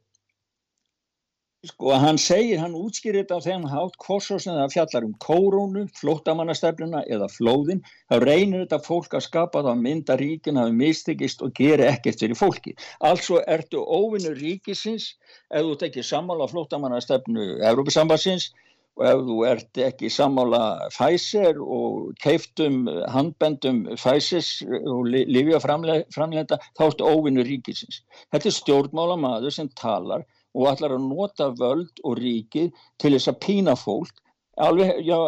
[1.68, 3.64] sko hann segir, hann útskýrir þetta á þeim
[4.00, 9.60] hvort sem það fjallar um kórónu, flóttamannastefnuna eða flóðin, þá reynir þetta fólk að skapa
[9.60, 12.72] það að mynda ríkin að mistikist og gera ekkert fyrir fólki
[13.04, 15.12] altså ertu óvinnu ríkisins
[15.52, 18.48] ef þú tekir sammála flóttamannastefnu Európa-sambassins
[18.96, 20.62] og ef þú ert ekki sammála
[20.96, 28.02] Pfizer og keiftum handbendum Pfizers og Livia framleita þá ertu óvinnu ríkisins.
[28.32, 33.30] Þetta er stjórnmála maður sem talar og ætlar að nota völd og ríkið til þess
[33.32, 34.14] að pína fólk.
[34.60, 35.18] Alveg, já,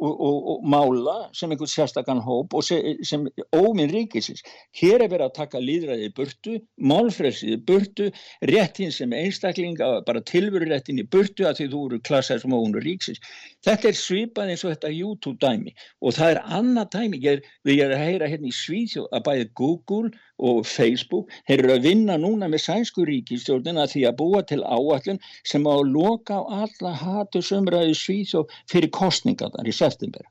[0.00, 4.42] og, og, og mála sem einhvern sérstakann hóp og sem, sem óminn ríkisins.
[4.80, 6.56] Hér er verið að taka líðræðið burtu,
[6.90, 8.08] málfrelsið burtu,
[8.50, 13.20] réttin sem einstaklinga, bara tilveruréttin í burtu að því þú eru klassað sem óminn ríkisins.
[13.66, 17.20] Þetta er svipað eins og þetta YouTube dæmi og það er annað dæmi.
[17.20, 21.64] Ég er, við erum að heyra hérna í Svíðjóð að bæði Google og Facebook, þeir
[21.64, 25.90] eru að vinna núna með sænsku ríkistjórnina því að búa til áallun sem á að
[25.92, 30.26] loka á alla hatusumræði svíð og fyrir kostningarnar í september.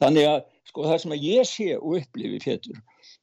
[0.00, 2.80] Þannig að sko það sem að ég sé og upplifi fjötur,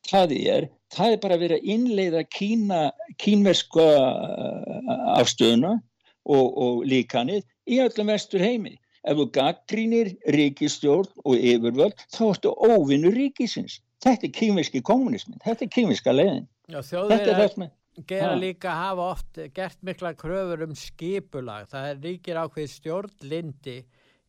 [0.09, 2.81] það er, það er bara að vera innleiða kína,
[3.21, 5.77] kínverska uh, afstöðuna
[6.25, 8.75] og, og líkanið í öllum vestur heimi.
[9.05, 15.65] Ef þú gaggrínir ríkistjórn og yfirvöld þá ertu óvinnu ríkisins þetta er kýmiski kommunismin, þetta
[15.65, 18.39] er kýmiska leiðin Já, þjóðir að gera ha.
[18.39, 23.77] líka hafa oft gert mikla kröfur um skipulag, það er ríkir ákveð stjórnlindi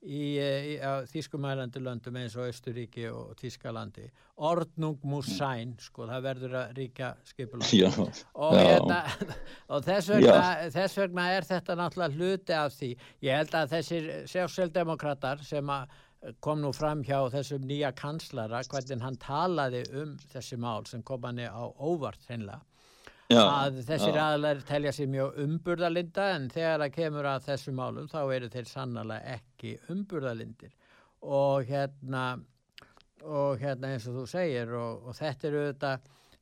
[0.04, 0.76] í, í
[1.10, 4.06] Þískumælandi löndum eins og Östuríki og Þískalandi
[4.36, 7.68] ordnung mús sæn sko, það verður að ríka skipulag.
[8.34, 8.98] Og, hérna,
[9.72, 10.40] og þess, vegna,
[10.74, 12.90] þess vegna er þetta náttúrulega hluti af því.
[13.24, 15.96] Ég held að þessir sjálfsveldemokrater sem að
[16.44, 21.24] kom nú fram hjá þessum nýja kanslara hvernig hann talaði um þessi mál sem kom
[21.28, 22.64] hann á óvart hreinlega
[23.32, 28.10] já, að þessir aðlar telja sér mjög umburðalinda en þegar það kemur að þessu málum
[28.10, 30.76] þá eru þeir sannlega ekki umburðalindir
[31.22, 32.26] og hérna
[33.26, 35.92] og hérna eins og þú segir og, og þetta eru þetta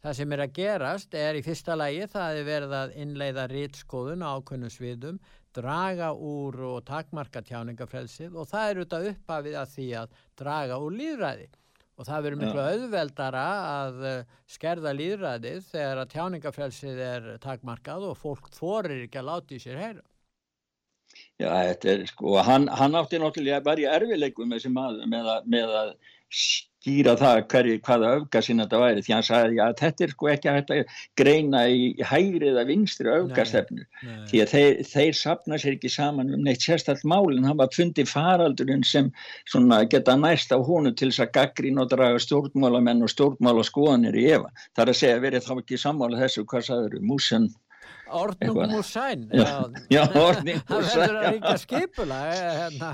[0.04, 4.24] það sem er að gerast er í fyrsta lægi það er verið að innleiða rítskóðun
[4.26, 5.20] á ákveðnum sviðum
[5.54, 10.98] draga úr og takmarka tjáningafrelsið og það er auðvitað upphafið að því að draga úr
[10.98, 11.48] líðræði
[11.94, 18.18] og það verður miklu auðveldara að eh, skerða líðræðið þegar að tjáningafrelsið er takmarkað og
[18.18, 20.04] fólk þorir ekki að láta í sér heyra.
[21.38, 25.74] Já, þetta er sko, hann, hann átti náttúrulega bara í erfileikum með með að, með
[25.78, 25.92] að
[26.84, 30.50] skýra það hverju, hvaða öfgasinn þetta væri því hann sagði að þetta er sko ekki
[30.50, 33.86] að þetta greina í hægri eða vinstri öfgastefnu
[34.28, 38.10] því að þeir, þeir sapna sér ekki saman um neitt sérstaklega málinn, hann var fundið
[38.12, 39.10] faraldurinn sem
[39.48, 44.28] svona geta næst á honu til þess að gaggrín og draga stjórnmálamenn og stjórnmálaskoðanir í
[44.36, 47.48] Eva þar að segja verið þá ekki sammála þessu hvað sagður Músen
[48.14, 49.24] Ornung úr sæn
[49.90, 52.90] Já, ornung úr sæn Það verður að ríka skipula eh, hérna.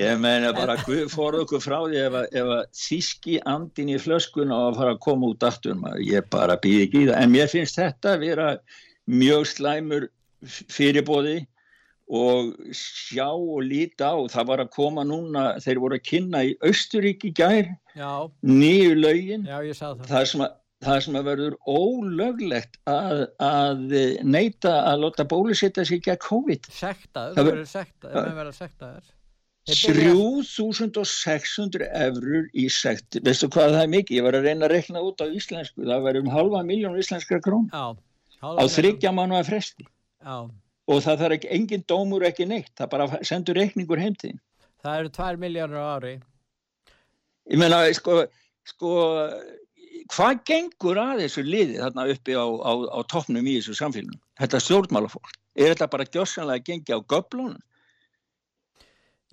[0.00, 0.76] Ég meina bara
[1.12, 5.32] fór okkur frá því ef að, þíski andin í flöskuna og að fara að koma
[5.32, 7.18] út aftur ég bara býði ekki í það.
[7.22, 8.48] En mér finnst þetta að vera
[9.06, 10.08] mjög slæmur
[10.72, 11.38] fyrirbóði
[12.06, 14.16] og sjá og líta á.
[14.30, 17.72] Það var að koma núna, þeir voru að kynna í Östuríki gær
[18.46, 23.78] nýju laugin það sem að það sem að verður ólöglegt að, að
[24.26, 26.62] neyta að láta bólusitta sig gegn COVID.
[26.72, 27.68] Sektaður, það verður
[28.40, 29.04] verður sektaður
[29.66, 33.10] 3600 eurur í sekt.
[33.26, 36.04] Veistu hvað það er mikið, ég var að reyna að rekna út á íslensku, það
[36.04, 37.74] verður um halva miljón íslenskra krón á
[38.70, 39.84] þryggja mann að fresti.
[40.26, 40.38] Já.
[40.86, 42.72] og það þarf ekki, engin dómur ekki neitt.
[42.78, 44.40] Það bara sendur reikningur heimtíðin
[44.86, 46.14] það eru 2 miljónur á ári.
[47.50, 48.24] Ég menna, sko
[48.66, 48.92] sko
[50.12, 54.20] hvað gengur að þessu liði þarna uppi á, á, á toppnum í þessu samfélagum?
[54.40, 57.62] Þetta stjórnmálafólk, er þetta bara gjósanlega að gengja á göblunum?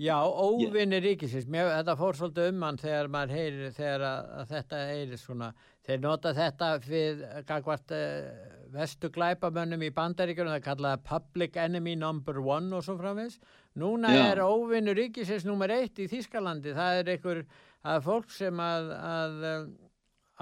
[0.02, 1.04] Já, óvinni yeah.
[1.06, 5.19] ríkisins, Mér, þetta fór svolítið um hann þegar maður heyrir, þegar að, að þetta heyrir
[5.21, 5.49] svona,
[5.86, 12.41] þeir nota þetta fyrir gagvart uh, vestu glæpamönnum í bandaríkjunum, það kallaða public enemy number
[12.41, 13.38] one og svo framvegs.
[13.78, 14.23] Núna Já.
[14.32, 17.45] er óvinni ríkisins nummer eitt í Þískalandi, það er einhver,
[17.86, 19.39] er fólk sem að, að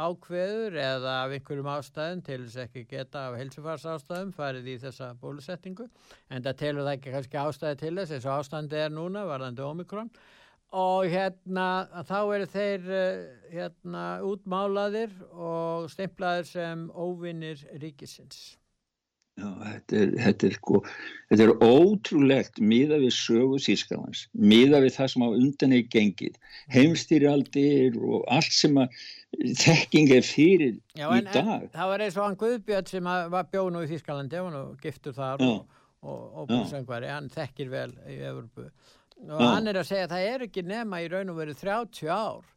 [0.01, 5.13] ákveður eða af einhverjum ástæðum til þess ekki geta af helsefars ástæðum farið í þessa
[5.21, 5.87] bólusettingu
[6.29, 9.65] en það telur það ekki kannski ástæði til þess eins og ástændi er núna varðandi
[9.67, 10.13] omikron
[10.71, 11.67] og hérna
[12.07, 18.55] þá eru þeir eh, hérna útmálaðir og stimplaðir sem óvinnir ríkisins.
[19.39, 20.79] Já, þetta er, þetta, er, sko,
[21.31, 26.35] þetta er ótrúlegt miða við sögu Þískalans, miða við það sem á undan er gengið,
[26.75, 28.99] heimstýraldir og allt sem að
[29.39, 31.51] þekking er fyrir Já, en, í dag.
[31.55, 35.43] En, það var eins og hann Guðbjörn sem var bjónu í Þískalandi og giftur þar
[35.43, 35.51] Já.
[35.51, 35.69] og,
[36.01, 38.67] og, búsengvari, hann þekkir vel í Evropu
[39.29, 42.09] og hann er að segja að það er ekki nema í raun og veru 30
[42.09, 42.47] ár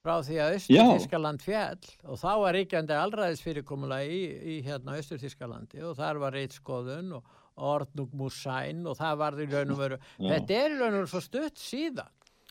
[0.00, 4.22] frá því að Östur-Þískaland fjall og þá var ríkjandi allraðisfyrirkomulagi í,
[4.54, 9.74] í hérna Östur-Þískalandi og þar var reitskoðun og orðnug músæn og það var í raun
[9.74, 12.10] og veru þetta er í raun og veru svo stutt síðan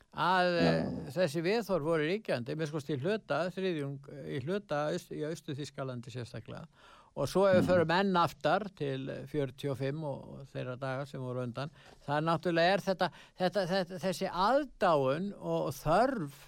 [0.10, 0.70] að Já.
[0.70, 6.66] Eh, þessi viðþór voru ríkjandi með skoðst í hluta þriðjung, í hluta í Östur-Þískalandi sérstaklega
[7.20, 7.70] og svo ef við mm.
[7.70, 11.74] förum enn aftar til 45 og þeirra dagar sem voru undan
[12.06, 13.10] það er náttúrulega er þetta,
[13.42, 16.46] þetta, þetta þessi aðdáun og þörf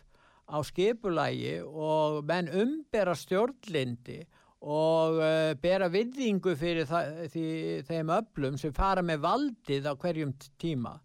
[0.51, 4.19] á skipulægi og menn umbera stjórnlindi
[4.61, 7.45] og uh, bera viðingu fyrir því,
[7.87, 10.99] þeim öllum sem fara með valdið á hverjum tíma.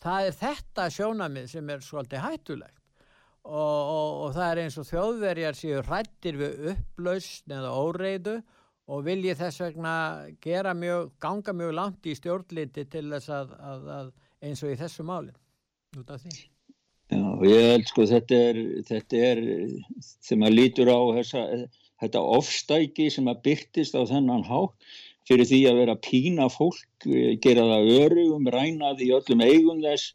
[0.00, 2.78] Það er þetta sjónamið sem er svolítið hættulegt
[3.44, 8.36] og, og, og það er eins og þjóðverjar séu hrættir við upplausn eða óreiðu
[8.90, 9.94] og vilji þess vegna
[10.74, 14.08] mjög, ganga mjög langt í stjórnliti til þess að, að, að
[14.48, 15.34] eins og í þessu máli
[15.98, 16.34] út af því.
[17.10, 19.40] Já, ég held sko þetta er, þetta er
[20.22, 21.44] þegar maður lítur á þessa,
[22.02, 24.92] þetta ofstæki sem að byrtist á þennan hátt
[25.30, 27.06] fyrir því að vera pína fólk,
[27.44, 30.10] gera það örugum, rænaði í öllum eigum þess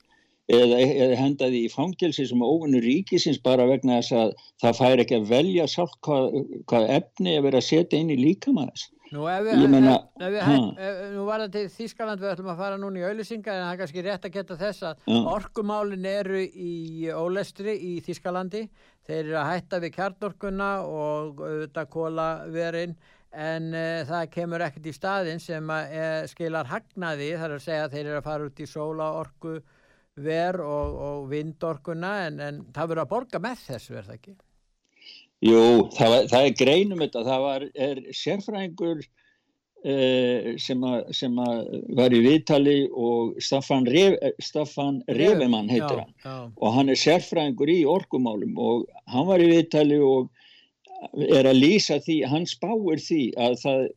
[0.52, 5.20] eða, eða hendaði í fangelsi sem óvinnur ríkisins bara vegna þess að það fær ekki
[5.20, 8.90] að velja sátt hvað, hvað efni að vera að setja inn í líkamæðis.
[9.14, 12.62] Nú, við, meina, ef, ef við, ef, nú var það til Þískaland við ætlum að
[12.64, 15.20] fara núna í auðlisinga en það er kannski rétt að geta þess að ja.
[15.30, 16.74] orkumálin eru í
[17.14, 18.64] ólestri í Þískalandi
[19.06, 22.98] þeir eru að hætta við kjarnorkuna og auðvitað kólaverin
[23.36, 27.88] en uh, það kemur ekkert í staðin sem að, uh, skilar hagnaði þar að segja
[27.88, 29.56] að þeir eru að fara út í sólaorku
[30.26, 34.36] ver og, og vindorkuna en, en það verður að borga með þess verður það ekki?
[35.46, 35.62] Jú,
[35.98, 39.02] það, var, það er greinum þetta, það var, er sérfræðingur
[39.84, 41.50] eh, sem, a, sem a,
[42.00, 46.38] var í viðtali og Staffan, Ref, Staffan Refemann heitir já, hann já.
[46.56, 50.32] og hann er sérfræðingur í orkumálum og hann var í viðtali og
[51.14, 53.88] er að lýsa því, hann spáir því að það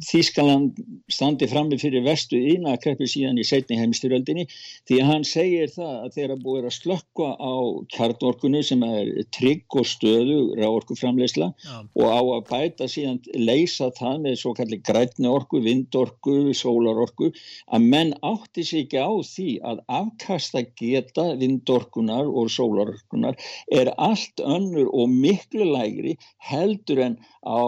[0.00, 0.78] Þískaland
[1.12, 4.46] standi frammi fyrir vestu ínakreppi síðan í setni heimstyröldinni
[4.88, 7.54] því að hann segir það að þeirra búið að slökka á
[7.92, 11.82] kjarnorkunu sem er trygg og stöðu ráorkuframleysla ja.
[11.84, 17.32] og á að bæta síðan leysa það með svo kallir grætni orku, vindorku, sólarorku
[17.68, 23.36] að menn átti sig ekki á því að afkasta geta vindorkunar og sólarorkunar
[23.68, 26.16] er allt önnur og miklu lægri
[26.50, 27.16] heldur en,
[27.46, 27.60] á,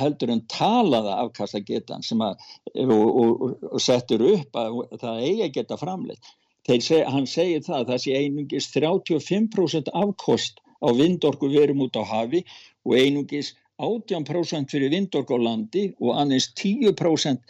[0.00, 2.36] heldur en talaða afkasta getan sem að
[2.84, 6.34] og, og, og settur upp að það eigi að geta framleitt.
[6.68, 12.04] Seg, hann segir það að það sé einungis 35% afkost á vindorku verum út á
[12.04, 12.44] hafi
[12.84, 17.40] og einungis 18% fyrir vindorku á landi og annars 10%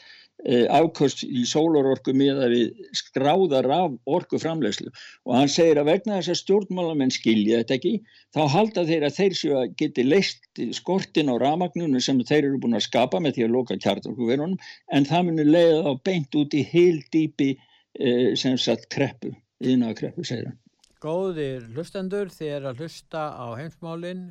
[0.47, 4.86] Eh, afkvöst í sólarorku miða við skráðar af orku framlegslu
[5.26, 7.93] og hann segir að vegna þess að stjórnmálamenn skilja þetta ekki
[8.36, 12.62] þá halda þeir að þeir séu að geti leist skortin á ramagnunum sem þeir eru
[12.62, 14.55] búin að skapa með því að loka kjartorkuverunum
[14.95, 19.91] en það munir leiða þá beint út í heil dýpi eh, sem sagt kreppu, yna
[19.99, 20.61] kreppu segir hann.
[21.03, 24.28] Góðir hlustendur þér að hlusta á heimsmálinn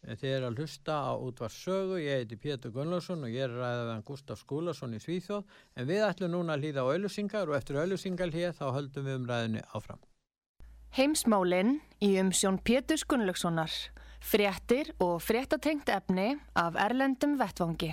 [0.00, 4.04] Þið er að hlusta á útvarsögu, ég heiti Pétur Gunnlaugsson og ég er ræðið með
[4.08, 8.30] Gustaf Skúlason í Svíþjóð en við ætlum núna að hlýða á auðlusingar og eftir auðlusingal
[8.32, 10.00] hér þá höldum við um ræðinni áfram.
[10.96, 13.70] Heimsmálinn í umsjón Pétur Gunnlaugssonar,
[14.24, 17.92] fréttir og fréttatengt efni af Erlendum Vettvangi.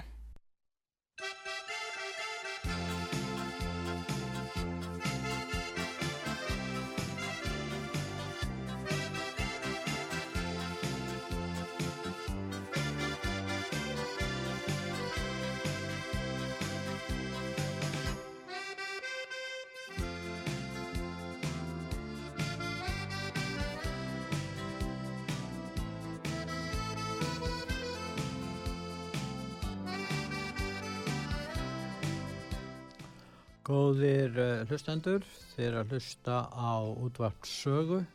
[33.68, 35.26] Góðir uh, hlustendur,
[35.58, 38.06] þeir að hlusta á útvartsögu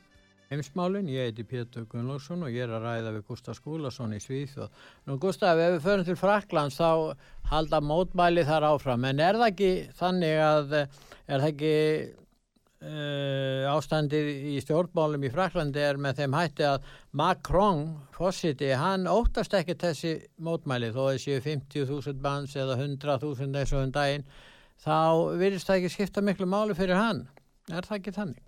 [0.53, 1.11] heimsmálinn.
[1.13, 4.73] Ég heiti Pétur Gunnlaugsson og ég er að ræða við Gustaf Skúlason í Svíþjóð.
[5.09, 7.13] Nú Gustaf, ef við förum til Fraklands þá
[7.53, 11.73] halda mótmæli þar áfram, en er það ekki þannig að, er það ekki
[12.83, 16.89] uh, ástandið í stjórnmálum í Fraklandi er með þeim hætti að
[17.19, 17.85] Macron,
[18.17, 23.95] fósiti, hann óttast ekki þessi mótmæli þó þessi 50.000 manns eða 100.000 eins og um
[23.95, 24.27] daginn
[24.83, 27.27] þá virðist það ekki skipta miklu máli fyrir hann.
[27.71, 28.43] Er það ekki þannig?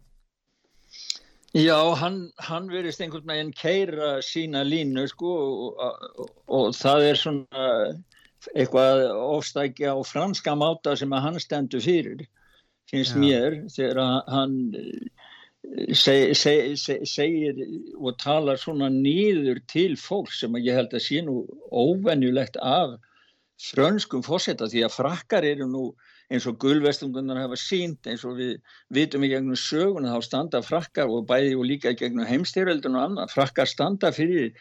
[1.55, 5.85] Já, hann, hann virðist einhvern veginn keira sína línu sko og,
[6.19, 7.69] og, og það er svona
[8.59, 12.27] eitthvað ofstækja á franska máta sem að hann stendur fyrir,
[12.91, 13.21] finnst Já.
[13.23, 14.01] mér, þegar
[14.35, 14.57] hann
[15.97, 17.63] seg, seg, seg, segir
[17.97, 22.99] og talar svona nýður til fólk sem ég held að sé nú óvenjulegt af
[23.63, 25.85] frönskum fósetta því að frakkar eru nú
[26.33, 28.55] eins og gulvestungunar hafa sínt eins og við
[28.95, 33.09] vitum í gegnum söguna þá standa frakkar og bæði og líka í gegnum heimstyröldun og
[33.09, 33.35] annað.
[33.35, 34.53] Frakkar standa fyrir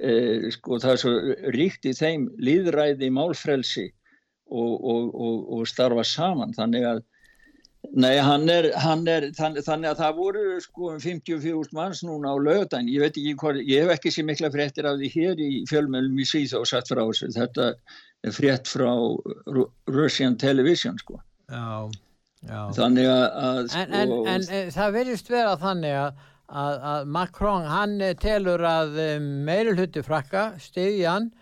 [0.00, 1.14] eh, sko það er svo
[1.56, 3.88] ríkt í þeim líðræði málfrelsi
[4.52, 6.56] og, og, og, og starfa saman.
[6.56, 7.02] Þannig að
[7.90, 12.36] Nei, hann er, hann er þannig, þannig að það voru sko 54 manns núna á
[12.38, 15.48] lögdæn, ég veit ekki hvað, ég hef ekki sér mikla fréttir af því hér í
[15.68, 17.66] fjölmjölum í Svíð og satt frá þessu, þetta
[18.30, 18.92] frétt frá
[19.90, 21.18] Russian Television sko.
[21.50, 21.90] Já,
[22.46, 22.60] já.
[22.76, 27.10] Þannig að, að sko, En, en, en e, það verðist vera þannig að, að, að
[27.16, 31.32] Macron, hann e, telur að e, meiri hluti frakka, stiðjan,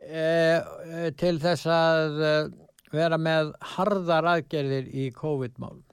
[0.00, 2.18] e, til þess að
[2.90, 5.84] vera með harðar aðgerðir í COVID-málum.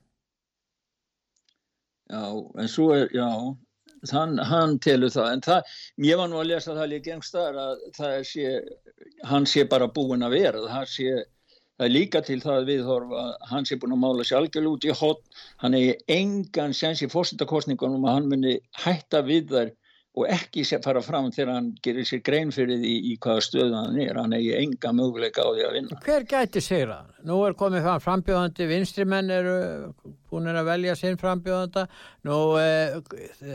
[2.08, 2.24] Já,
[2.56, 3.28] en svo er, já,
[4.12, 5.72] hann, hann telur það, en það,
[6.08, 8.54] ég var nú að lesa það líka einhverstaðar að það sé,
[9.32, 11.16] hann sé bara búin að vera, það sé,
[11.78, 14.88] það er líka til það að viðhorfa, hann sé búin að mála sér algjörl út
[14.88, 19.76] í hot, hann er engan sens í fórsendakostningunum að hann muni hætta við þær
[20.18, 24.00] og ekki fara fram þegar hann gerir sér grein fyrir því í hvaða stöðu hann
[24.02, 24.18] er.
[24.18, 25.98] Hann eigi enga möguleika á því að vinna.
[26.06, 27.02] Hver gæti sigra?
[27.28, 29.58] Nú er komið fram frambjóðandi, vinstrimenn eru
[30.32, 31.86] búin að velja sinn frambjóðanda.
[32.28, 32.98] Nú eh,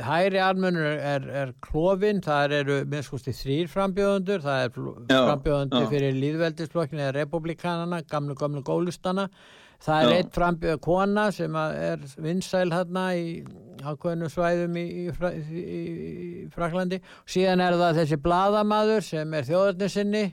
[0.07, 4.79] hæri armunur er, er klófin það eru minnskústi þrýr frambjóðandur það er
[5.11, 9.27] frambjóðandi fyrir líðveldisflokkinu eða republikanana, gamlu gamlu gólustana
[9.83, 13.43] Það er eitt frambjöð kona sem er vinsæl hérna í
[13.83, 17.01] ákveðinu svæðum í, í, í, Fraklandi.
[17.27, 20.25] Síðan er það þessi bladamadur sem er þjóðarnisinni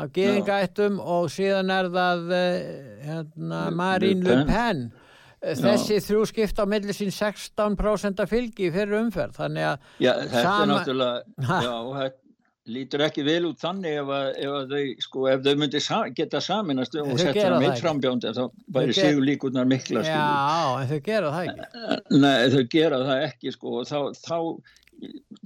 [0.00, 2.58] af geðingættum og síðan er það eh,
[3.06, 4.90] hérna, Marine Le Pen.
[5.42, 6.04] Þessi Já.
[6.06, 9.40] þrjú skipta á milli sín 16% fylgi fyrir umferð.
[9.40, 9.88] Þannig að...
[9.98, 10.60] Já, þetta sama...
[10.62, 11.24] er náttúrulega...
[11.66, 12.21] Já, þetta
[12.70, 15.96] lítur ekki vel út þannig ef, að, ef, að þau, sko, ef þau myndi sa
[16.14, 18.44] geta saminast og setja það meitt frambjónd þá
[18.76, 20.20] væri sigur líkunar mikla Já,
[20.78, 22.20] en þau gera það ekki.
[22.22, 24.38] Nei, þau gera það ekki sko, og þá, þá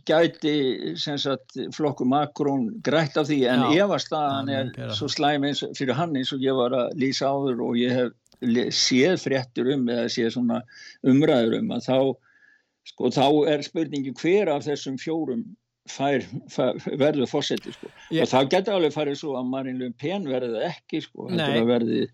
[0.07, 0.55] gæti
[0.99, 5.97] sagt, flokku makrón grætt af því en ef að staðan er svo slæm eins fyrir
[5.97, 10.11] hann eins og ég var að lýsa áður og ég hef séð fréttur um eða
[10.13, 10.61] séð svona
[11.09, 11.99] umræður um að þá,
[12.93, 15.47] sko, þá er spurningi hver af þessum fjórum
[15.91, 17.91] fær, fær, verður fósetti sko.
[17.91, 22.07] og þá getur alveg farið svo að Marine Le Pen verði ekki sko, verði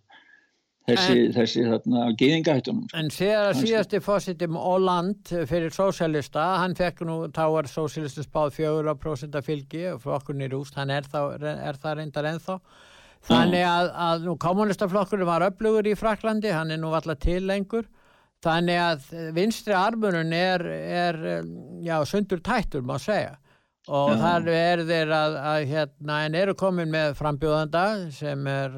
[0.89, 3.01] þessi, en, þessi þarna gýðingahættunum sko.
[3.01, 9.43] En þegar síðasti fósetti Óland fyrir sósælista, hann fekk nú þá er sósælistu spáð 4%
[9.47, 12.59] fylgi og flokkurni rúst, hann er, þá, er það reyndar ennþá.
[13.23, 17.87] Þannig að, að nú kommunistaflokkurinn var upplugur í Fraklandi, hann er nú alltaf til lengur.
[18.43, 19.05] Þannig að
[19.37, 21.19] vinstri armunum er, er
[21.87, 23.37] já, sundur tættur má segja
[23.91, 28.77] og þar er þeir að, að hérna, en eru komin með frambjóðanda sem er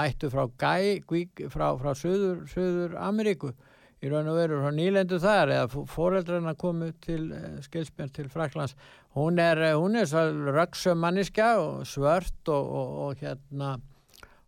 [0.00, 3.52] ættu frá Gæ, Gvík, frá, frá Suður, Suður Ameríku.
[4.00, 8.74] Í raun og veru frá nýlendu þar eða fóreldrarna komu til eh, skilsmér til Fraklands
[9.16, 13.78] hún er, eh, hún er svo röksömmanniska og svört og, og, og hérna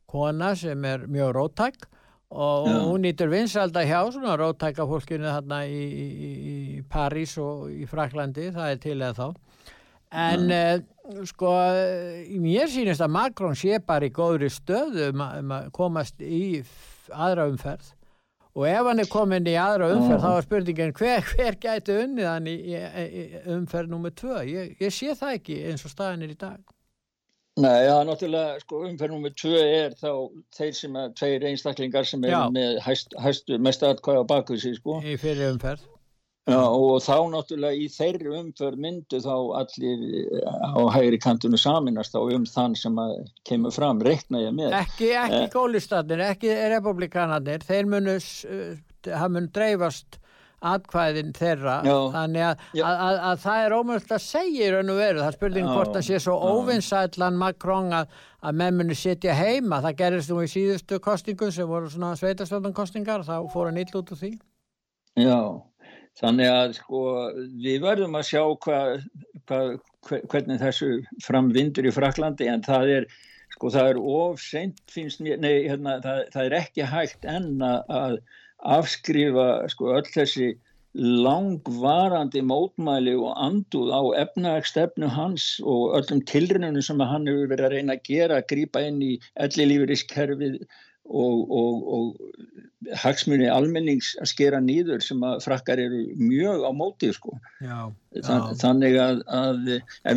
[0.06, 1.88] kona sem er mjög róttæk.
[2.28, 6.28] Og, og hún nýtur vinsalda hjá svona róttæka fólkinu hérna í, í,
[6.76, 9.47] í París og í Fraklandi það er til eða þá
[10.12, 10.78] en uh,
[11.28, 11.52] sko
[12.40, 16.62] mér sýnist að Macron sé bara í góðri stöðu um, um að komast í
[17.12, 17.94] aðra umferð.
[18.58, 22.26] Og ef hann er komin í aðra umferð þá er spurningin hver, hver gæti unnið
[22.26, 24.40] hann í, í, í umferð nummið tvö?
[24.48, 26.74] Ég, ég sé það ekki eins og staðin er í dag.
[27.58, 30.10] Nei, já, náttúrulega sko, umferð nummið tvö er þá
[30.54, 32.40] þeir sem er tveir einstaklingar sem er já.
[32.54, 34.98] með hæst, hæstu mest aðkvæða bakuð sér sko.
[35.02, 35.86] Í fyrir umferð
[36.48, 40.04] Já, og þá náttúrulega í þeirri umförð myndu þá allir
[40.48, 42.96] á hægri kantinu saminast á um þann sem
[43.48, 44.72] kemur fram, reikna ég með.
[44.78, 45.50] Ekki, ekki eh.
[45.52, 48.16] gólistatnir, ekki republikanarnir, þeir munu,
[49.04, 50.20] það mun dreifast
[50.58, 54.90] atkvæðin þeirra, já, þannig að, að, að, að það er ómöld að segja í raun
[54.90, 59.78] og veru, það spurning hvort það sé svo óvinsætlan Macron að menn muni sitja heima,
[59.84, 64.10] það gerist nú í síðustu kostingum sem voru svona sveitarstjórnankostingar, þá fór hann ill út
[64.16, 64.32] úr því.
[65.18, 65.38] Já.
[66.18, 67.00] Þannig að sko
[67.62, 68.78] við verðum að sjá hva,
[69.46, 69.60] hva,
[70.32, 70.90] hvernig þessu
[71.22, 73.08] framvindur í Fraklandi en það er
[73.54, 78.18] sko það er ofseint finnst mér, nei hérna það, það er ekki hægt enn að
[78.78, 80.48] afskrifa sko öll þessi
[80.98, 87.74] langvarandi mótmæli og anduð á efnaðarstefnu hans og öllum tilrunum sem hann hefur verið að
[87.76, 89.12] reyna að gera, að grýpa inn í
[89.44, 90.58] ellilífurískerfið
[91.08, 97.10] og, og, og hagsmunni almennings að skera nýður sem að frakkar eru mjög á mótið
[97.16, 97.34] sko.
[97.60, 97.80] Já,
[98.22, 98.54] Þann, já.
[98.62, 99.58] þannig að, að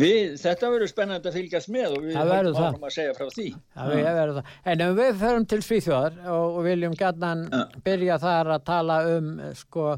[0.04, 3.48] við, þetta verður spennandi að fylgjast með og við verður varum að segja frá því
[3.74, 4.54] Það er verið það.
[4.72, 7.62] En ef við förum til Svíþjóðar og, og viljum gætnan Ja.
[7.84, 9.28] byrja þar að tala um
[9.58, 9.90] sko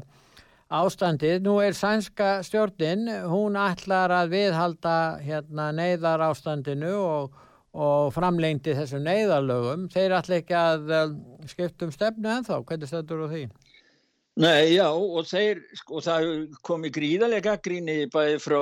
[0.75, 1.39] ástandið.
[1.45, 7.41] Nú er sænska stjórnin, hún ætlar að viðhalda hérna neyðar ástandinu og,
[7.75, 9.89] og framlengdi þessu neyðarlögum.
[9.93, 11.13] Þeir ætla ekki að uh,
[11.51, 12.61] skiptum stefnu ennþá.
[12.63, 13.45] Hvernig stöndur á því?
[14.35, 18.57] Nei, já, og þeir, sko, það hefur komið gríðarlega gaggríni bæði frá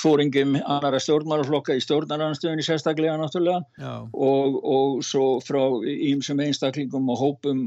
[0.00, 7.66] fóringum annara stjórnmálaflokka í stjórnaranstöðunni sérstaklega náttúrulega og, og svo frá ímsum einstaklingum og hópum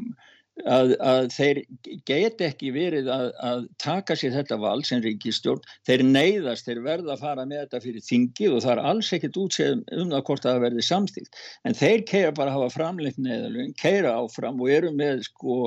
[0.65, 1.59] að, að þeir
[2.07, 7.13] get ekki verið að, að taka sér þetta val sem ríkistjórn, þeir neyðast, þeir verða
[7.15, 10.47] að fara með þetta fyrir þingið og það er alls ekkert útséð um það hvort
[10.47, 14.93] það verði samstíkt, en þeir keira bara að hafa framleitt neðalögin, keira áfram og eru
[14.95, 15.57] með sko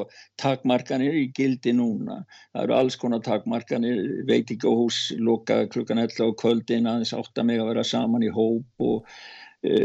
[0.41, 2.23] takmarkanir í gildi núna,
[2.55, 7.15] það eru alls konar takmarkanir, veit ekki á hús loka klukkan 11 á kvöldin aðeins
[7.17, 9.07] átt að mig að vera saman í hóp og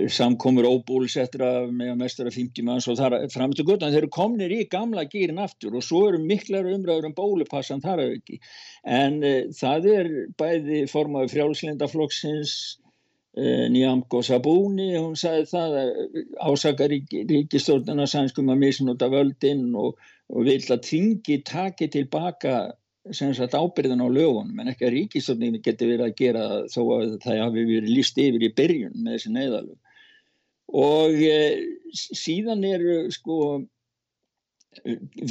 [0.08, 4.54] samkomur óbúlisettra með að mestra 50 manns og þar fram til guttan þeir eru komnir
[4.56, 8.40] í gamla gýrin aftur og svo eru miklar umræður um bólupassan þar að ekki
[8.88, 10.10] en uh, það er
[10.40, 12.54] bæði formaði frjálslindaflokksins
[13.36, 15.92] uh, Nyamko Sabuni hún sagði það að
[16.54, 20.00] ásaka rík, ríkistjórnuna sænskum að misnúta völdin og,
[20.32, 22.62] og vil að þingi taki tilbaka
[23.14, 27.18] sem sagt ábyrðan á lögunum en ekki að ríkistofninu geti verið að gera þó að
[27.26, 29.78] það hafi verið líst yfir í byrjun með þessi neyðalög
[30.82, 31.38] og e,
[31.94, 33.38] síðan eru sko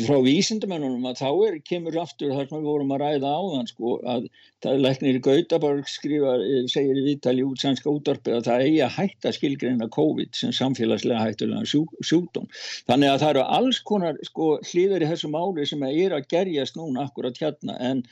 [0.04, 3.94] frá vísindamennunum að þá er, kemur aftur þar sem við vorum að ræða áðan sko
[4.10, 4.28] að
[4.64, 6.36] það er læknir Gautaborg skrifa,
[6.72, 11.26] segir í viðtali út sænska útvarpið að það eigi að hætta skilgreina COVID sem samfélagslega
[11.26, 12.48] hættulega sjú, sjúkdóm.
[12.88, 16.80] Þannig að það eru alls konar sko hlýður í þessu máli sem er að gerjast
[16.80, 18.02] núna akkurat hérna en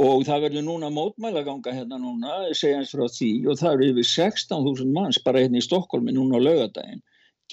[0.00, 4.94] og það verður núna mótmælaganga hérna núna, segjans frá því og það eru yfir 16.000
[4.94, 7.02] manns bara hérna í Stokkólmi núna á laugadaginn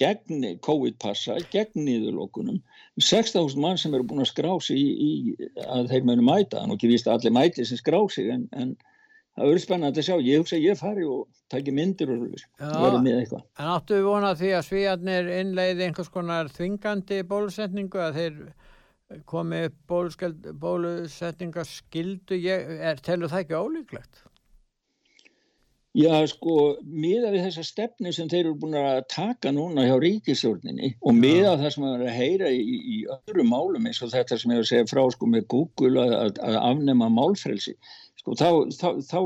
[0.00, 2.60] gegn COVID-passa, gegn niðurlokkunum
[3.00, 6.76] 16.000 mann sem eru búin að skrá sig í, í að þeir munu mæta, þannig
[6.78, 8.74] ekki víst að allir mæti sem skrá sig en, en
[9.36, 11.20] það verður spennandi að sjá, ég hugsa að ég fari og
[11.52, 13.44] taki myndir og verður með eitthvað.
[13.58, 18.34] En áttu við vonað því að svíjarnir innleiði einhvers konar þvingandi bólusetningu að þeir
[19.30, 19.78] komi upp
[20.64, 24.14] bólusetningaskildu, er, telur það ekki ólíklegt?
[25.98, 30.92] Já, sko, miða við þessa stefni sem þeir eru búin að taka núna hjá ríkistjórninni
[31.02, 34.60] og miða það sem að heyra í, í öðru málum eins og þetta sem ég
[34.60, 37.74] var að segja frá sko með Google að, að, að afnema málfrelsi,
[38.22, 39.18] sko, þá, þá, þá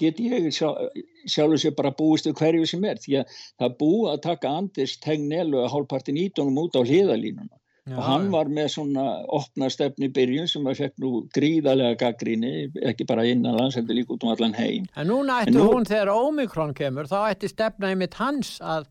[0.00, 4.24] get ég sjálfur sér bara búist við hverju sem er því að það búið að
[4.30, 7.59] taka Anders Tegnell og hálfpartin ídónum út á hliðalínuna
[7.90, 12.52] Já, og hann var með svona opna stefni byrjun sem að fekk nú gríðarlega gaggríni,
[12.86, 14.86] ekki bara innan landsendur líka út um allan heim.
[14.94, 18.86] En núna ætti nú, hún þegar Omikron kemur, þá ætti stefna einmitt hans að,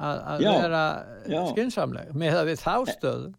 [0.00, 0.84] að, vera
[1.50, 3.32] skynnsamleg með það við þástöðu.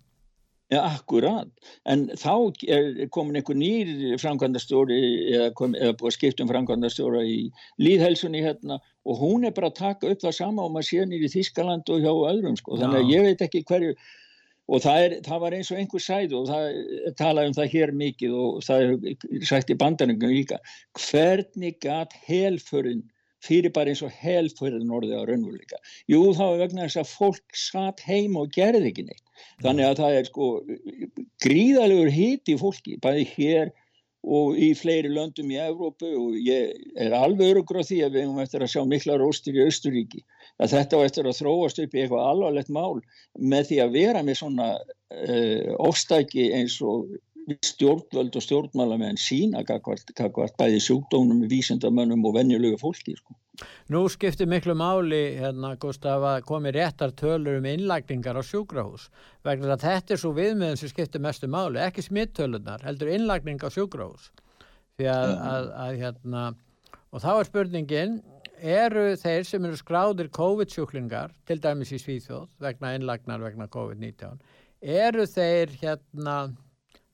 [0.74, 1.50] Já, akkurat.
[1.90, 2.34] En þá
[2.74, 5.00] er komin einhver nýr framkvæmdastjóri
[5.32, 7.40] eða, kom, eða búið að skipta um framkvæmdastjóra í
[7.82, 11.30] líðhelsunni hérna og hún er bara að taka upp það sama og maður sé nýri
[11.30, 12.80] í Þískaland og hjá öðrum sko.
[12.82, 13.98] Þannig að ég veit ekki hverju
[14.66, 16.80] og það, er, það var eins og einhver sæð og það
[17.20, 20.57] talaði um það hér mikið og það er sagt í bandaringum líka
[20.97, 23.03] hvernig gæt helförinn
[23.45, 25.80] fyrir bara eins og helförinn orðið á raunveruleika.
[26.09, 29.26] Jú þá er vegna þess að fólk satt heim og gerði ekki neitt.
[29.61, 30.47] Þannig að það er sko
[31.45, 33.74] gríðalegur hiti í fólki bæði hér
[34.26, 38.26] og í fleiri löndum í Evrópu og ég er alveg örugur á því að við
[38.26, 40.24] hefum eftir að sjá mikla róstir í Östuríki
[40.62, 43.01] að þetta á eftir að þróast upp í eitthvað alvarlegt mál
[43.39, 47.10] með því að vera með svona uh, ofstæki eins og
[47.45, 53.14] stjórnvöld og stjórnmálamenn sína kakvart bæði sjúkdónum, vísindamönnum og venjulegu fólki.
[53.20, 53.36] Sko.
[53.93, 59.08] Nú skiptir miklu máli, hérna, Gustaf, að komi réttar tölur um innlækningar á sjúkrahús
[59.45, 63.70] vegna að þetta er svo viðmiðum sem skiptir mestu máli, ekki smittölunar, heldur innlækning á
[63.70, 64.32] sjúkrahús.
[64.97, 66.43] Því að, að, að hérna,
[67.12, 68.20] og þá er spurningin,
[68.62, 74.39] eru þeir sem eru skráðir COVID-sjúklingar, til dæmis í Svíþjóð, vegna innlagnar vegna COVID-19,
[74.82, 76.38] eru þeir hérna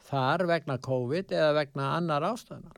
[0.10, 2.78] þar vegna COVID eða vegna annar ástæðanar?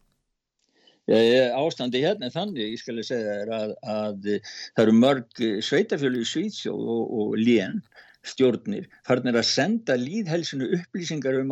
[1.59, 6.91] Ástandi hérna þannig, ég skal segja þér að, að það eru mörg sveitafjölu í Svíþjóð
[6.95, 7.81] og, og lén
[8.23, 11.51] stjórnir, farnir að senda líðhelsinu upplýsingar um,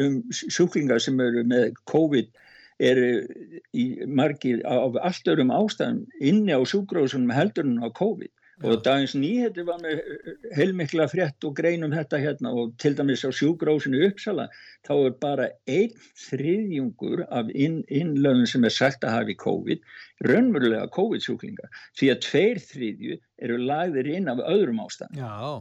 [0.00, 2.30] um sjúklingar sem eru með COVID
[2.82, 3.10] eru
[3.76, 8.32] í margir af allt örum ástæðum inni á sjúkrósunum heldurinn á COVID.
[8.64, 9.98] Og dagins nýhetti var með
[10.56, 14.46] heilmikla frétt og greinum þetta hérna og til dæmis á sjúgrósinu Uppsala
[14.86, 19.84] þá er bara einn þriðjungur af inn, innlöfum sem er sagt að hafi COVID
[20.24, 21.68] raunverulega COVID-sjúklingar
[22.00, 25.60] því að tveir þriðju eru lagðir inn af öðrum ástæðan Já,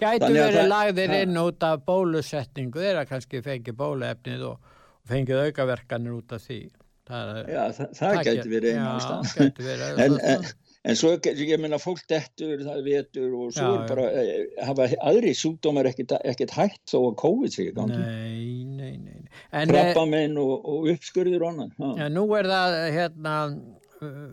[0.00, 4.73] gætu verið lagðir inn út af bólusetningu þeirra kannski fengið bóluefnið og
[5.08, 6.60] fengið aukaverkanir út af því.
[7.04, 10.46] Það, Já, það, það, gæti verið einn ástæðan en, en
[10.84, 14.34] en svo ég menna fólk dettur, það vetur og svo já, er bara, já.
[14.34, 18.00] Eh, hafa aðri súkdómar ekkert hægt þó að COVID í gangi.
[18.00, 23.34] Nei, nei, nei Krabbamenn og, og uppskurður og annan Já, nú er það hérna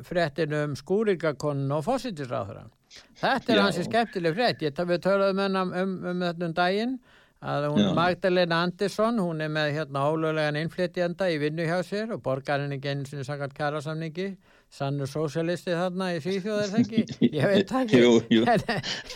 [0.07, 2.67] fréttin um skúringakonun og fósittisráðra
[3.21, 4.63] Þetta er hansi skemmtileg frétt.
[4.65, 6.97] Ég, við töluðum um, um, um þetta um daginn
[7.41, 12.21] að hún, Magdalena Andersson hún er með hérna ólöglegan innflytjanda í vinnu hjá sér og
[12.25, 14.35] borgarinn er genið sem sagt kærasamningi
[14.71, 17.99] sannur sósialisti þarna í Svíþjóðar þengi, ég veit ekki.
[18.03, 18.43] Jú, jú.
[18.47, 18.61] En,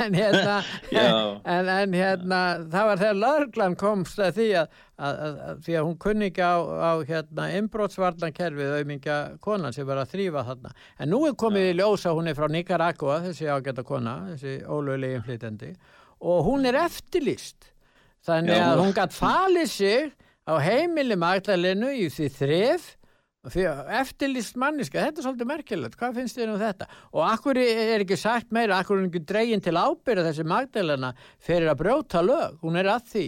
[0.04, 0.56] en hérna
[1.56, 2.40] en, en hérna
[2.74, 6.44] það var þegar laurglan komst að því að, að, að, því að hún kunni ekki
[6.44, 10.74] á, á hérna inbrótsvarnankerfið auðmingja konan sem var að þrýfa þarna.
[11.00, 15.24] En nú er komið í ljósa, hún er frá Nicaragua þessi ágæta kona, þessi ólöglegin
[15.24, 15.72] flytendi
[16.26, 17.75] og hún er eftirlýst
[18.26, 18.68] þannig Já.
[18.68, 20.14] að hún gætt falið sig
[20.46, 22.92] á heimili magdalenu í því þref.
[23.46, 25.98] Eftirlýst manniska, þetta er svolítið merkilegt.
[26.00, 26.88] Hvað finnst þér um þetta?
[27.14, 31.12] Og akkur er ekki sagt meira, akkur er ekki dregin til ábyrða þessi magdalena
[31.46, 33.28] fyrir að brjóta lög, hún er að því.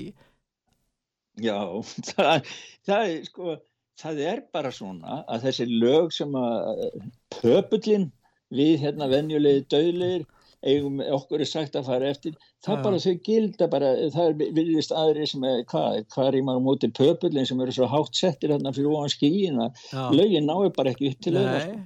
[1.45, 1.59] Já,
[2.09, 2.49] það,
[2.89, 3.59] það sko
[3.97, 6.97] það er bara svona að þessi lög sem að
[7.37, 8.09] pöpullin
[8.53, 10.25] við hérna venjulegi döðleir
[10.67, 12.83] eigum okkur er sagt að fara eftir það ja.
[12.85, 16.65] bara þau gilda bara það er viljist aðri sem er hvað hvað er í maður
[16.67, 20.09] móti pöpullin sem eru svo hátt settir hérna fyrir óan skíina ja.
[20.15, 21.77] lögin náir bara ekki upp til sko.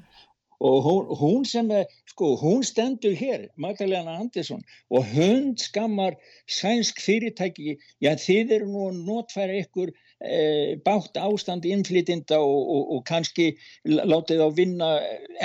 [0.62, 6.14] Og hún, hún sem er sko hún stendur hér Magdalena Andersson og hund skammar
[6.48, 12.94] sænsk fyrirtæki já þið eru nú að notfæra ykkur e, bátt ástand innflytinda og, og,
[12.96, 13.48] og kannski
[13.88, 14.92] látið á vinna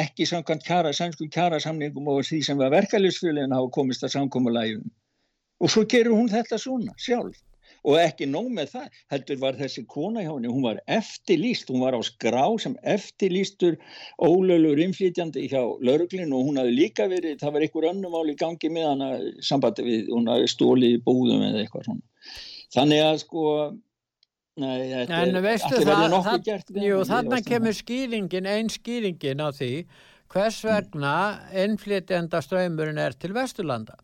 [0.04, 4.84] ekki samkvæmt kjara, sænsku kjarasamningum og því sem var verkefælisfjölinn hafa komist að samkómulægjum
[5.64, 7.40] og svo gerur hún þetta svona sjálf
[7.86, 11.84] og ekki nóg með það, heldur var þessi kona hjá henni, hún var eftirlýst hún
[11.84, 13.78] var á skrá sem eftirlýstur
[14.18, 18.72] ólöflur innflytjandi hjá lauruglinu og hún hafi líka verið það var einhver önnum áli gangi
[18.74, 19.10] með hana
[19.46, 22.06] sambandi við, hún hafi stólið í búðum eða eitthvað svona.
[22.76, 23.48] Þannig að sko
[24.56, 29.72] Nei, þetta en veistu það, það, það jú, þannig kemur skýringin, einn skýringin á því
[30.32, 31.12] hvers vegna
[31.64, 33.98] innflytjenda ströymurinn er til Vesturlanda.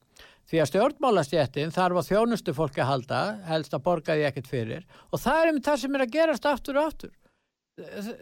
[0.51, 4.87] Því að stjórnmálastjættin þarf að þjónustu fólki að halda, helst að borga því ekkert fyrir
[5.11, 7.13] og það er um það sem er að gerast aftur og aftur.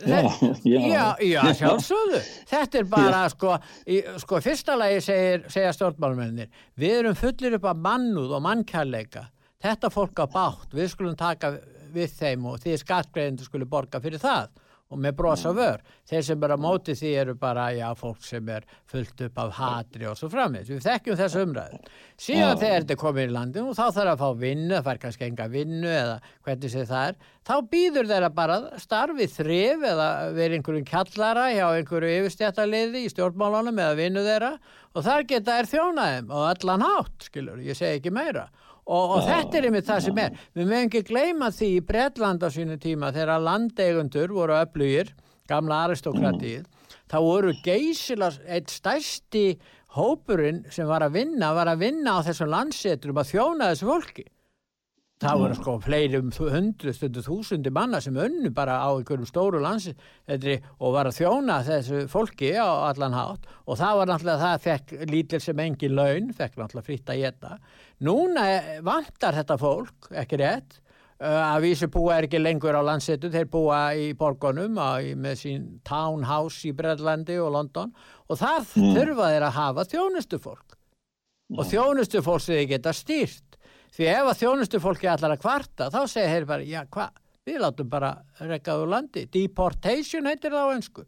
[0.07, 0.21] Já,
[0.63, 2.21] já, já, já sjálfsögðu.
[2.53, 7.67] Þetta er bara, sko, í, sko, fyrsta lagi segir, segja stjórnmálmennir, við erum fullir upp
[7.73, 9.27] af mannúð og mannkærleika.
[9.61, 11.57] Þetta fólk á bátt, við skulum taka
[11.91, 14.53] við þeim og því skattgreðindu skulle borga fyrir það
[14.91, 15.83] og með brosa vör.
[16.11, 20.09] Þeir sem bara móti því eru bara, já, fólk sem er fullt upp af hatri
[20.11, 20.71] og svo framins.
[20.71, 21.79] Við þekkjum þessu umræðu.
[22.21, 25.29] Síðan þegar þetta komir í landinu og þá þarf að fá vinnu, það fær kannski
[25.29, 26.17] enga vinnu eða
[26.47, 31.67] hvernig sé það er, þá býður þeirra bara starfið þrif eða verið einhverjum kjallara hjá
[31.69, 34.53] einhverju yfirstjættarliði í stjórnmálunum eða vinnu þeirra
[34.91, 38.49] og þar geta er þjónaðum og allan hátt, skilur, ég segi ekki meira
[38.91, 40.37] og, og þetta er einmitt það sem er.
[40.59, 45.15] Við mögum ekki gleyma því í Bretland á sínu tíma þegar landeigundur voru öflugir,
[45.51, 46.67] gamla aristokratið
[47.11, 49.47] þá voru geysilar eitt stærsti
[49.97, 54.27] hópurinn sem var að vinna, var að vinna á þessum landsetrum að þjóna þessu fólki.
[55.21, 59.59] Það voru sko fleiri um hundru stundu þúsundi manna sem önnu bara á einhverjum stóru
[59.61, 63.45] landsetri og var að þjóna þessu fólki á allan hátt.
[63.69, 67.53] Og það var náttúrulega það fekk lítil sem engin laun, fekk náttúrulega fritt að geta
[68.01, 68.45] Núna
[68.85, 70.79] vantar þetta fólk, ekki rétt,
[71.21, 74.79] að vísu búa er ekki lengur á landsetu, þeir búa í borgunum
[75.21, 77.93] með sín townhouse í Bredlandi og London
[78.29, 78.95] og þar mm.
[78.97, 81.59] þurfa þeir að hafa þjónustufólk mm.
[81.59, 83.59] og þjónustufólk sem þeir geta stýrt.
[83.91, 87.91] Því ef að þjónustufólki allar að kvarta þá segir þeir bara, já hvað, við látum
[87.93, 89.27] bara rekkaðu landi.
[89.29, 91.05] Deportation heitir það á önsku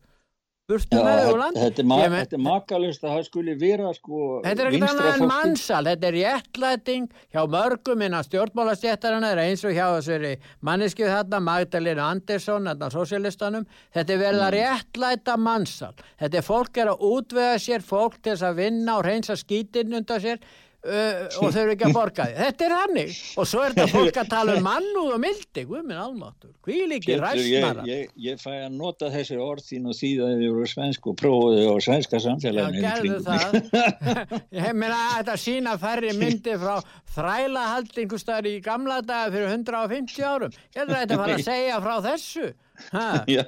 [0.72, 3.92] burtu með þau úr land þetta er, ma men, er makalust að það skuli vera
[3.96, 9.64] sko þetta er ekkert annað en mannsal þetta er réttlæting hjá mörgum innan stjórnmálastjættarana eins
[9.68, 10.32] og hjá þessari
[10.64, 14.58] manneskið þarna Magdalena Andersson, þarna sosialistanum þetta er verið að mm.
[14.58, 19.06] réttlæta mannsal þetta er fólk er að útvega sér fólk til þess að vinna og
[19.06, 20.44] reynsa skítinn undan sér
[20.86, 23.86] uh, og þau eru ekki að borga því þetta er hannig og svo er þetta
[23.92, 25.64] fólk að tala um mannúð og mildi.
[25.68, 29.98] Guðminn almáttur, hví líki ræstnara ég, ég, ég fæ að nota þessi orð þín og
[29.98, 33.56] síðan yfir svensku og prófiði og svenska samfélaginu Já, gerðu það.
[34.62, 36.74] Ég meina að þetta sína færri myndi frá
[37.16, 40.60] þrælahaldingustar í gamla daga fyrir 150 árum.
[40.74, 42.52] Ég að þetta fara að segja frá þessu
[43.36, 43.44] Já,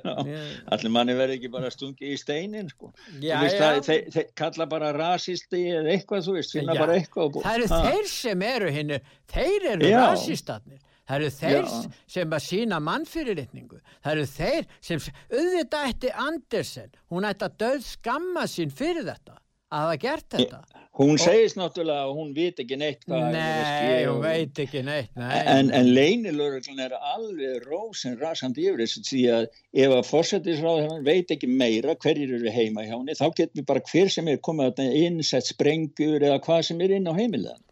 [0.74, 2.92] allir manni verði ekki bara stungi í steinin sko.
[3.20, 3.58] já, veist.
[3.60, 6.80] Það, þeir, þeir kalla bara rasisti eða eitthvað þú veist, finna já.
[6.84, 7.82] bara eitthvað Það eru ha.
[7.88, 9.00] þeir sem eru hinnu
[9.34, 11.70] þeir eru rasistatnir það eru þeir
[12.16, 17.82] sem að sína mannfyrirlitningu það eru þeir sem auðvitað ætti Andersen hún ætti að döð
[17.88, 19.36] skamma sín fyrir þetta
[19.74, 20.64] að hafa gert þetta.
[20.94, 25.40] Hún segist náttúrulega að hún veit ekki neitt Nei, hún veit ekki neitt nei.
[25.50, 29.48] En, en leinilörglan er alveg rósin rasandi yfir þessu því að
[29.82, 33.82] ef að fórsættisráð veit ekki meira hverjir eru heima hjá henni þá getur við bara
[33.90, 37.62] hver sem er komið að innsett sprengur eða hvað sem er inn á heimilegan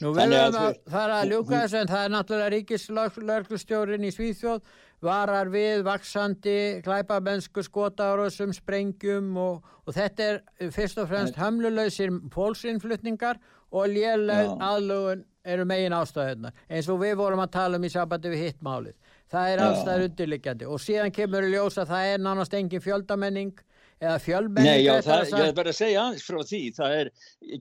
[0.00, 4.78] Nú verðum við að fara að ljúka þessu en það er náttúrulega ríkislörglustjórin í Svíþjóð
[5.04, 13.40] varar við vaksandi klæpamennsku skotárosum, sprengjum og, og þetta er fyrst og fremst hamluleysir fólksinnflutningar
[13.70, 18.32] og léleg aðlugun eru megin ástæðunar eins og við vorum að tala um í sabati
[18.32, 18.96] við hittmálið.
[19.30, 23.54] Það er allstæður undirliggjandi og síðan kemur í ljós að það er nánast engin fjöldamenning
[24.00, 27.10] eða fjölmenning Nei, já, það, ég er bara að segja aðeins frá því það er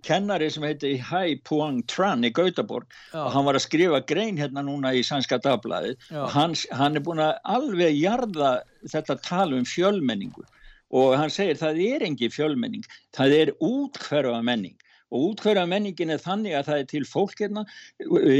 [0.07, 3.19] kennari sem heiti Hai Puang Tran í Gautaborg já.
[3.19, 7.03] og hann var að skrifa grein hérna núna í Sænska Dagblæði og hann, hann er
[7.05, 8.53] búin að alveg jarða
[8.87, 10.45] þetta tala um fjölmenningu
[10.95, 14.77] og hann segir það er engi fjölmenning það er útkverfa menning
[15.09, 17.65] og útkværa menningin er þannig að það er til fólk hérna,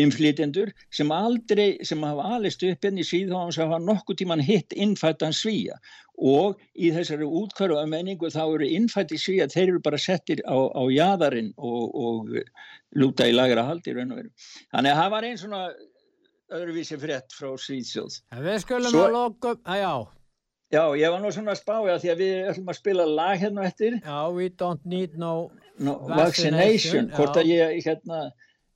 [0.03, 4.76] inflytjendur sem aldrei, sem hafa alist upp hérna í síðan sem hafa nokkuð tíman hitt
[4.78, 5.80] innfættan svíja
[6.20, 10.84] og í þessari útkværa menningu þá eru innfætti svíja, þeir eru bara settir á, á
[10.91, 12.34] jæðarinn og, og
[12.99, 14.34] lúta í lagra haldi raun og veru.
[14.74, 15.63] Þannig að það var einn svona
[16.59, 18.22] öðruvísi frétt frá Svíðsjóð.
[18.43, 19.93] Við skulum Svo, að loka, að já.
[20.70, 23.65] Já, ég var nú svona að spája því að við ætlum að spila lag hérna
[23.65, 23.95] eftir.
[24.03, 25.49] Já, we don't need no
[25.86, 28.27] no, vaccination hvort að ég hérna,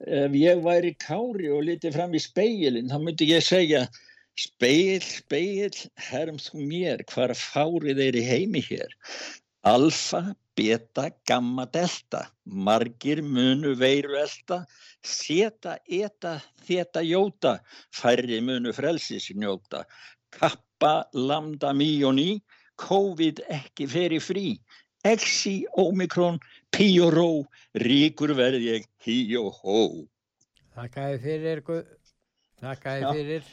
[0.04, 3.86] ef ég væri kári og litið fram í speilin þá myndi ég segja
[4.40, 5.76] speil, speil,
[6.10, 8.96] herm þú mér hvar fárið er í heimi hér?
[9.64, 12.26] Alfa, beta, gamma, delta.
[12.44, 14.64] Margir munu veiru elda
[15.06, 17.54] seta, eta, þeta, jóta.
[17.96, 19.86] Færri munu frelsis njóta.
[20.36, 22.30] Kappa, lambda, mí og ný
[22.82, 24.48] COVID ekki feri frí
[25.04, 26.40] Exi, Omikron,
[26.72, 27.28] Pí og Ró,
[27.76, 29.82] ríkur verð ég, hí og hó.
[30.78, 31.62] Þakkaði fyrir,
[32.64, 33.50] þakkaði fyrir.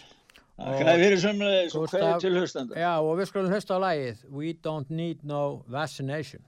[0.61, 2.78] Þakkaði fyrir sem hverju til höstanda.
[2.78, 6.44] Já, og við skulum hösta á lægið We don't need no vaccination.